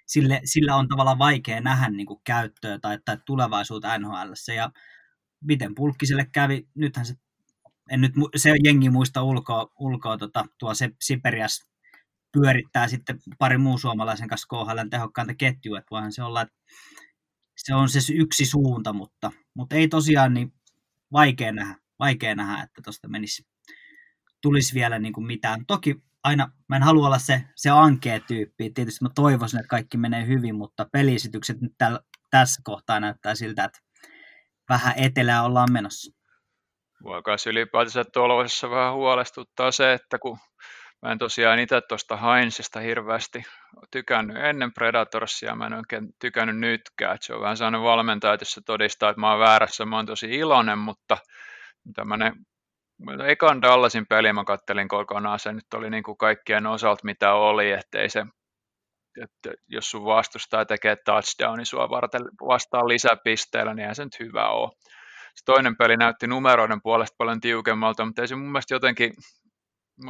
[0.07, 4.33] sille, sillä on tavallaan vaikea nähdä niin kuin käyttöä tai, tai tulevaisuutta NHL.
[4.57, 4.71] Ja
[5.45, 7.15] miten Pulkkiselle kävi, nythän se,
[7.91, 11.67] en nyt se jengi muista ulkoa, ulkoa tota, tuo se Siperias
[12.33, 16.55] pyörittää sitten pari muu suomalaisen kanssa KHL tehokkaanta ketjua, että voihan se olla, että
[17.57, 20.53] se on se yksi suunta, mutta, mutta ei tosiaan niin
[21.13, 23.47] vaikea nähdä, vaikea nähdä että tuosta menisi,
[24.43, 25.67] tulisi vielä niin kuin mitään.
[25.67, 29.97] Toki aina, mä en halua olla se, se ankea tyyppi, tietysti mä toivoisin, että kaikki
[29.97, 31.99] menee hyvin, mutta pelisitykset nyt täl,
[32.31, 33.79] tässä kohtaa näyttää siltä, että
[34.69, 36.13] vähän etelää ollaan menossa.
[37.03, 40.39] Mua kanssa ylipäätänsä tuollaisessa vähän huolestuttaa se, että kun
[41.03, 43.43] mä en tosiaan itse tuosta Heinzista hirveästi
[43.91, 48.45] tykännyt ennen Predatorsia, mä en oikein tykännyt nytkään, että se on vähän sellainen valmentaja, että
[48.67, 51.17] todistaa, että mä oon väärässä, mä oon tosi iloinen, mutta
[51.95, 52.33] tämmöinen
[53.27, 57.73] ekan Dallasin peli mä kattelin kokonaan, se nyt oli niin kuin kaikkien osalta mitä oli,
[57.73, 58.25] ettei se
[59.23, 64.49] että jos sun vastustaja tekee touchdownin sua varten vastaan lisäpisteellä, niin eihän se nyt hyvä
[64.49, 64.71] ole.
[65.35, 69.13] Se toinen peli näytti numeroiden puolesta paljon tiukemmalta, mutta ei se mun mielestä jotenkin,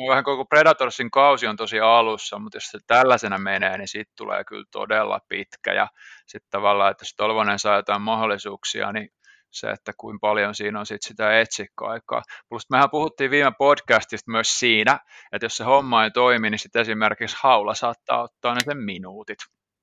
[0.08, 4.44] vähän koko Predatorsin kausi on tosi alussa, mutta jos se tällaisena menee, niin siitä tulee
[4.44, 5.72] kyllä todella pitkä.
[5.72, 5.88] Ja
[6.26, 9.08] sitten tavallaan, että jos Tolvanen saa jotain mahdollisuuksia, niin
[9.54, 12.22] se, että kuinka paljon siinä on sit sitä etsikkoaikaa.
[12.48, 14.98] Plus mehän puhuttiin viime podcastista myös siinä,
[15.32, 19.38] että jos se homma ei toimi, niin sitten esimerkiksi haula saattaa ottaa ne sen minuutit.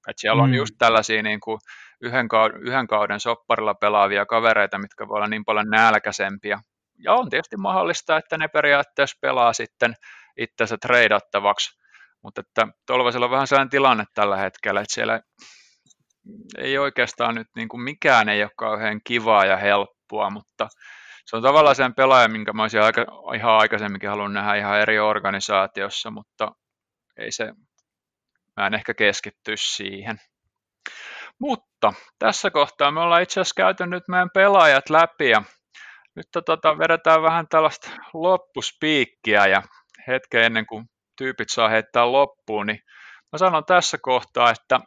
[0.07, 0.55] Et siellä on mm.
[0.55, 1.59] just tällaisia niin kuin
[2.01, 6.59] yhden, kauden, yhden kauden sopparilla pelaavia kavereita, mitkä voi olla niin paljon nälkäisempiä.
[6.99, 9.93] Ja on tietysti mahdollista, että ne periaatteessa pelaa sitten
[10.37, 11.79] itsensä treidattavaksi,
[12.23, 15.21] mutta että Tolvasella on vähän sellainen tilanne tällä hetkellä, että siellä
[16.57, 20.67] ei oikeastaan nyt niin kuin mikään ei ole kauhean kivaa ja helppoa, mutta
[21.25, 23.05] se on tavallaan sen pelaaja, minkä mä olisin aika,
[23.35, 26.51] ihan aikaisemminkin halunnut nähdä ihan eri organisaatiossa, mutta
[27.17, 27.53] ei se,
[28.57, 30.17] mä en ehkä keskittyisi siihen.
[31.39, 35.43] Mutta tässä kohtaa me ollaan itse asiassa käyty nyt meidän pelaajat läpi ja
[36.15, 39.61] nyt tota, vedetään vähän tällaista loppuspiikkiä ja
[40.07, 40.85] hetken ennen kuin
[41.17, 42.79] tyypit saa heittää loppuun, niin
[43.31, 44.79] mä sanon tässä kohtaa, että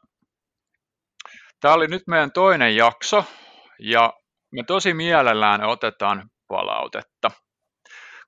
[1.64, 3.24] Tämä oli nyt meidän toinen jakso
[3.78, 4.12] ja
[4.52, 7.30] me tosi mielellään otetaan palautetta,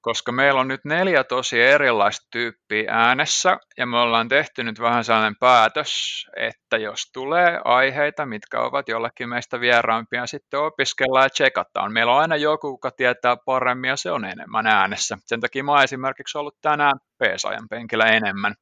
[0.01, 5.05] koska meillä on nyt neljä tosi erilaista tyyppiä äänessä ja me ollaan tehty nyt vähän
[5.05, 11.93] sellainen päätös, että jos tulee aiheita, mitkä ovat jollakin meistä vieraampia, sitten opiskellaan ja tsekataan.
[11.93, 15.18] Meillä on aina joku, joka tietää paremmin ja se on enemmän äänessä.
[15.26, 18.55] Sen takia mä oon esimerkiksi ollut tänään Peesajan penkillä enemmän.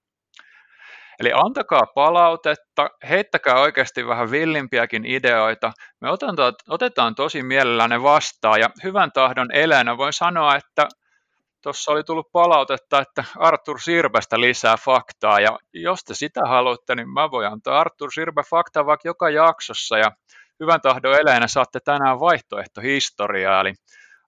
[1.21, 5.73] Eli antakaa palautetta, heittäkää oikeasti vähän villimpiäkin ideoita.
[6.01, 10.89] Me otetaan, otetaan tosi mielellään ne vastaan ja hyvän tahdon elänä voin sanoa, että
[11.63, 17.09] tuossa oli tullut palautetta, että Artur Sirbestä lisää faktaa ja jos te sitä haluatte, niin
[17.09, 20.13] mä voin antaa Artur Sirbe faktaa vaikka joka jaksossa ja
[20.61, 23.73] hyvän tahdon elänä saatte tänään vaihtoehtohistoriaa, eli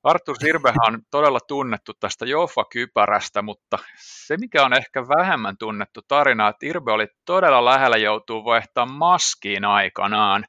[0.06, 6.48] Artur Sirbehän on todella tunnettu tästä Joffa-kypärästä, mutta se mikä on ehkä vähemmän tunnettu tarina,
[6.48, 10.44] että Irbe oli todella lähellä joutuu vaihtaa maskiin aikanaan.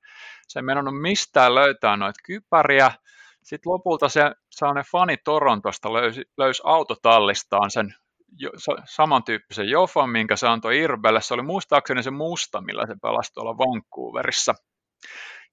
[0.47, 2.91] Se ei mennyt mistään löytää noita kypäriä.
[3.43, 7.93] Sitten lopulta se sellainen fani Torontosta löysi, löysi autotallistaan sen
[8.37, 8.49] jo,
[8.85, 11.21] samantyyppisen Joffan, minkä se antoi Irbelle.
[11.21, 14.53] Se oli muistaakseni se musta, millä se pelasi tuolla Vancouverissa.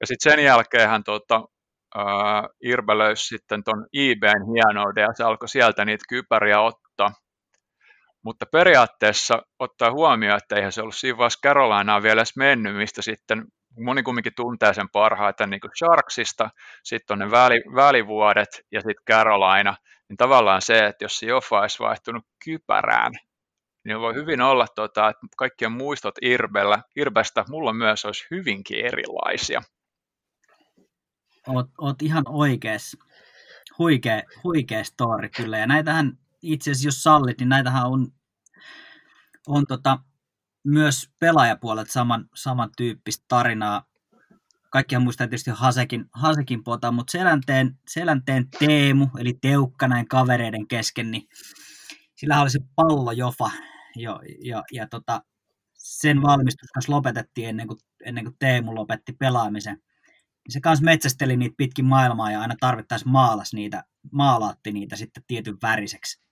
[0.01, 1.43] Ja sitten sen jälkeen hän tota,
[1.99, 7.11] äh, löysi sitten tuon eBayn hienouden ja se alkoi sieltä niitä kypäriä ottaa.
[8.25, 13.03] Mutta periaatteessa ottaa huomioon, että eihän se ollut siinä vaiheessa Carolinaan vielä edes mennyt, mistä
[13.03, 13.45] sitten
[13.79, 16.51] moni kumminkin tuntee sen parhaiten niin kuin Sharksista,
[16.85, 19.77] sitten on ne väli, välivuodet ja sitten Carolina,
[20.09, 23.13] niin tavallaan se, että jos se Joffa olisi vaihtunut kypärään,
[23.85, 29.63] niin voi hyvin olla, tota, että kaikkien muistot Irbellä, Irbestä mulla myös olisi hyvinkin erilaisia
[31.49, 32.97] oot, oot ihan oikeas.
[33.79, 35.59] Huikea, huikea story kyllä.
[35.59, 38.09] Ja näitähän itse asiassa, jos sallit, niin näitähän on,
[39.47, 39.99] on tota,
[40.65, 43.85] myös pelaajapuolet saman, samantyyppistä tarinaa.
[44.71, 51.11] Kaikkihan muistaa tietysti Hasekin, Hasekin pota, mutta Selänteen, Selänteen Teemu, eli Teukka näin kavereiden kesken,
[51.11, 51.29] niin
[52.15, 53.51] sillä oli se pallojofa,
[53.97, 55.23] jo, ja, ja tota,
[55.75, 59.83] sen valmistus lopetettiin ennen kuin, ennen kuin Teemu lopetti pelaamisen
[60.49, 65.57] se kanssa metsästeli niitä pitkin maailmaa ja aina tarvittaessa maalas niitä, maalaatti niitä sitten tietyn
[65.63, 66.25] väriseksi.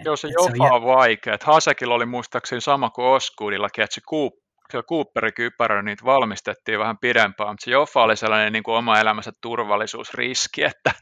[0.00, 1.36] Et, Joo, se jopa on vaikea.
[1.44, 4.32] Hasekilla oli muistaakseni sama kuin Oskuudillakin, että se Coop,
[4.72, 8.98] se Cooperin kypärä, niitä valmistettiin vähän pidempään, mutta se Joffa oli sellainen niin kuin oma
[8.98, 10.92] elämänsä turvallisuusriski, että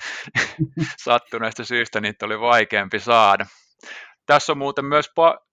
[1.04, 3.46] sattuneesta syystä niitä oli vaikeampi saada.
[4.26, 5.44] Tässä on muuten myös pa-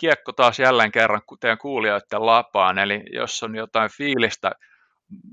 [0.00, 4.50] kiekko taas jälleen kerran teidän kuulijoiden lapaan, eli jos on jotain fiilistä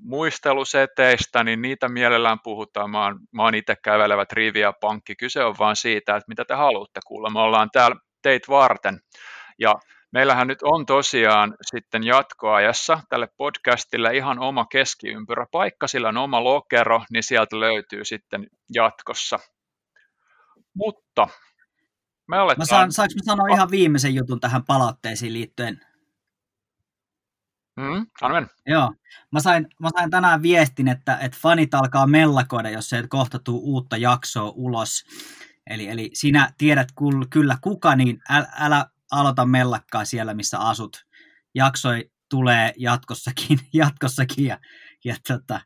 [0.03, 2.89] muisteluseteistä, niin niitä mielellään puhutaan.
[2.89, 5.15] Mä oon, mä oon itse kävelevä trivia-pankki.
[5.15, 7.29] Kyse on vaan siitä, että mitä te haluatte kuulla.
[7.29, 8.99] Me ollaan täällä teitä varten.
[9.59, 9.75] Ja
[10.11, 17.01] meillähän nyt on tosiaan sitten jatkoajassa tälle podcastille ihan oma keskiympyräpaikka, sillä on oma lokero,
[17.11, 19.39] niin sieltä löytyy sitten jatkossa.
[20.73, 21.27] Mutta
[22.27, 22.61] me aletaan...
[22.61, 25.90] Mä saan, saanko mä sanoa ihan viimeisen jutun tähän palautteisiin liittyen?
[27.77, 28.05] Mm,
[28.67, 28.93] Joo.
[29.31, 33.61] Mä sain, mä sain tänään viestin, että, että fanit alkaa mellakoida, jos se kohta tuu
[33.63, 35.03] uutta jaksoa ulos.
[35.69, 36.87] Eli, eli sinä tiedät
[37.29, 41.05] kyllä kuka, niin älä, älä aloita mellakkaa siellä, missä asut.
[41.55, 44.57] Jaksoi tulee jatkossakin, jatkossakin ja,
[45.05, 45.61] ja tota,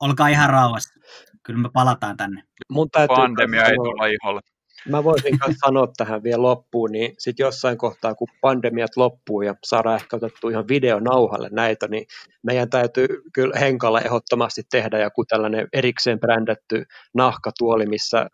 [0.00, 1.00] olkaa ihan rauhassa.
[1.42, 2.42] Kyllä me palataan tänne.
[2.70, 4.40] Mun täytyy Pandemia ei tulla iholle.
[4.88, 9.54] Mä voisin myös sanoa tähän vielä loppuun, niin sitten jossain kohtaa, kun pandemiat loppuu ja
[9.64, 12.06] saadaan ehkä otettu ihan videonauhalle näitä, niin
[12.42, 18.26] meidän täytyy kyllä Henkalla ehdottomasti tehdä joku tällainen erikseen brändätty nahkatuoli, missä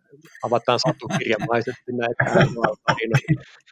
[0.42, 2.94] avataan satukirjamaisesti näitä tarinoita.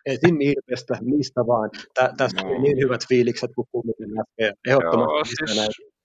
[0.06, 0.36] Esim.
[0.40, 1.70] Irpestä, mistä vaan.
[1.94, 2.60] Tä, tästä no.
[2.60, 4.54] niin hyvät fiilikset kuin kummiten äsken.
[4.68, 5.56] Ehdottomasti Joo, siis...
[5.56, 5.95] näitä.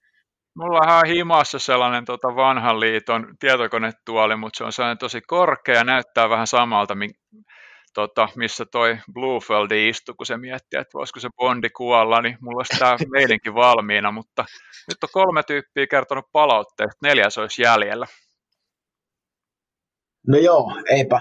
[0.54, 5.84] Mulla on himassa sellainen tota vanhan liiton tietokonetuoli, mutta se on sellainen tosi korkea ja
[5.84, 7.08] näyttää vähän samalta, mi,
[7.94, 12.58] tota, missä toi Bluefeldi istui, kun se miettii, että voisiko se Bondi kuolla, niin mulla
[12.58, 14.44] olisi tämä meilinkin valmiina, mutta
[14.88, 18.06] nyt on kolme tyyppiä kertonut palautteesta, neljäs olisi jäljellä.
[20.28, 21.20] No joo, eipä,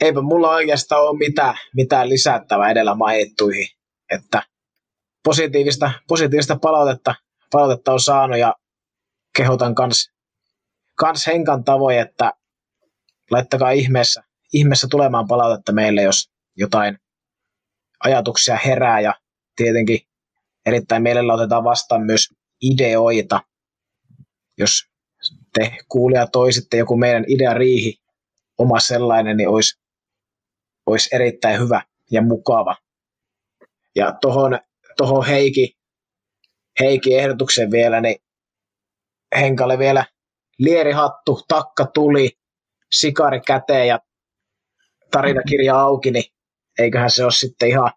[0.00, 3.66] eipä mulla oikeastaan ole mitään, mitään lisättävää edellä mainittuihin,
[4.10, 4.42] että
[5.24, 7.14] positiivista, positiivista palautetta
[7.52, 8.54] palautetta on saanut ja
[9.36, 10.10] kehotan kans,
[10.94, 12.32] kans Henkan tavoin, että
[13.30, 14.22] laittakaa ihmeessä,
[14.52, 16.98] ihmeessä tulemaan palautetta meille, jos jotain
[18.04, 19.14] ajatuksia herää ja
[19.56, 20.00] tietenkin
[20.66, 22.28] erittäin mielellä otetaan vastaan myös
[22.62, 23.40] ideoita.
[24.58, 24.86] Jos
[25.54, 28.02] te kuulijat toisitte joku meidän ideariihi,
[28.58, 29.80] oma sellainen, niin olisi,
[30.86, 32.76] olisi erittäin hyvä ja mukava.
[33.94, 34.58] Ja tuohon
[34.96, 35.76] toho Heiki
[36.80, 38.16] Heikki ehdotuksen vielä, niin
[39.36, 40.04] Henkalle vielä
[40.58, 42.30] lierihattu, takka tuli,
[42.92, 43.98] sikari käteen ja
[45.10, 46.24] tarinakirja auki, niin
[46.78, 47.92] eiköhän se ole sitten ihan,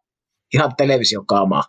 [0.53, 1.63] ihan televisiokaamaa.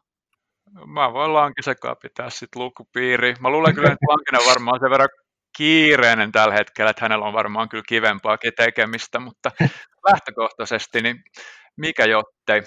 [0.87, 3.35] Mä voin Lankisekaan pitää sitten lukupiiri.
[3.41, 5.09] Mä luulen kyllä, että Lankinen varmaan sen verran
[5.57, 9.51] kiireinen tällä hetkellä, että hänellä on varmaan kyllä kivempaakin tekemistä, mutta
[10.13, 11.23] lähtökohtaisesti niin
[11.77, 12.63] mikä jottei.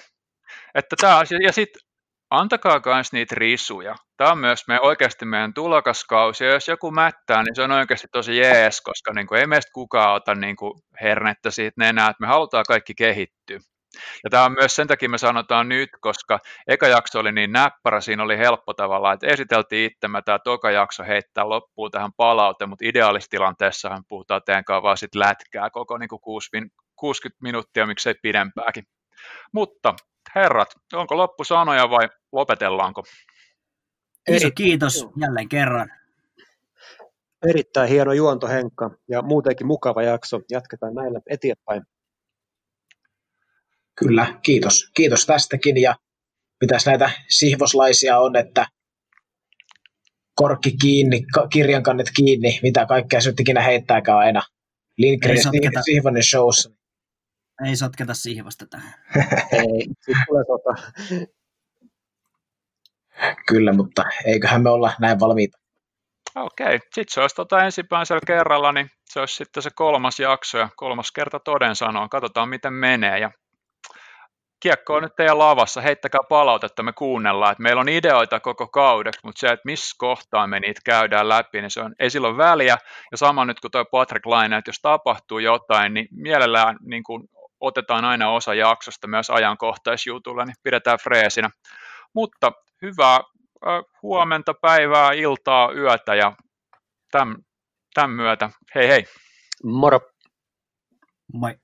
[0.74, 1.82] Että tämä asia, ja sitten
[2.30, 3.94] antakaa myös niitä risuja.
[4.16, 8.08] Tämä on myös meidän, oikeasti meidän tulokaskausi, ja jos joku mättää, niin se on oikeasti
[8.12, 12.20] tosi jees, koska niin kuin, ei meistä kukaan ota niin kuin, hernettä siitä nenää, että
[12.20, 13.58] me halutaan kaikki kehittyä.
[14.24, 18.00] Ja tämä on myös sen takia me sanotaan nyt, koska eka jakso oli niin näppärä,
[18.00, 22.84] siinä oli helppo tavalla, että esiteltiin itsemme tämä toka jakso heittää loppuun tähän palaute, mutta
[22.84, 26.20] ideaalistilanteessahan puhutaan teidän kanssa vaan sit lätkää koko niin kuin
[26.96, 28.84] 60 minuuttia, miksei pidempääkin.
[29.52, 29.94] Mutta
[30.34, 33.02] herrat, onko loppusanoja vai lopetellaanko?
[34.30, 35.90] Iso kiitos jälleen kerran.
[37.48, 40.40] Erittäin hieno juonto Henkka ja muutenkin mukava jakso.
[40.50, 41.82] Jatketaan näillä eteenpäin.
[43.98, 44.90] Kyllä, kiitos.
[44.94, 45.96] Kiitos tästäkin ja
[46.60, 48.66] mitäs näitä sihvoslaisia on, että
[50.34, 51.22] korkki kiinni,
[51.52, 54.42] kirjankannet kiinni, mitä kaikkea se ikinä heittääkään aina.
[54.98, 55.38] Lindgren
[55.84, 56.70] Sihvonen showssa.
[57.66, 58.94] Ei sotketa sihvosta tähän.
[59.52, 59.86] Ei,
[60.26, 60.82] tulee sota.
[63.46, 65.58] Kyllä, mutta eiköhän me olla näin valmiita.
[66.36, 70.68] Okei, sitten se olisi tota ensimmäisellä kerralla, niin se olisi sitten se kolmas jakso ja
[70.76, 72.08] kolmas kerta toden sanoa.
[72.08, 73.18] Katsotaan, miten menee.
[73.18, 73.30] Ja
[74.60, 77.52] kiekko on nyt teidän lavassa, heittäkää palautetta, me kuunnellaan.
[77.52, 81.60] Että meillä on ideoita koko kaudeksi, mutta se, että missä kohtaa me niitä käydään läpi,
[81.60, 82.76] niin se on, ei silloin väliä.
[83.12, 87.28] Ja sama nyt kuin tuo Patrick Laine, että jos tapahtuu jotain, niin mielellään niin kuin
[87.60, 91.50] otetaan aina osa jaksosta myös ajankohtaisjutulla, niin pidetään freesinä.
[92.14, 93.20] Mutta hyvää
[94.02, 96.32] huomenta, päivää, iltaa, yötä ja
[97.10, 97.36] tämän,
[97.94, 99.04] tämän myötä hei hei.
[99.64, 100.00] Moro.
[101.32, 101.54] Moi.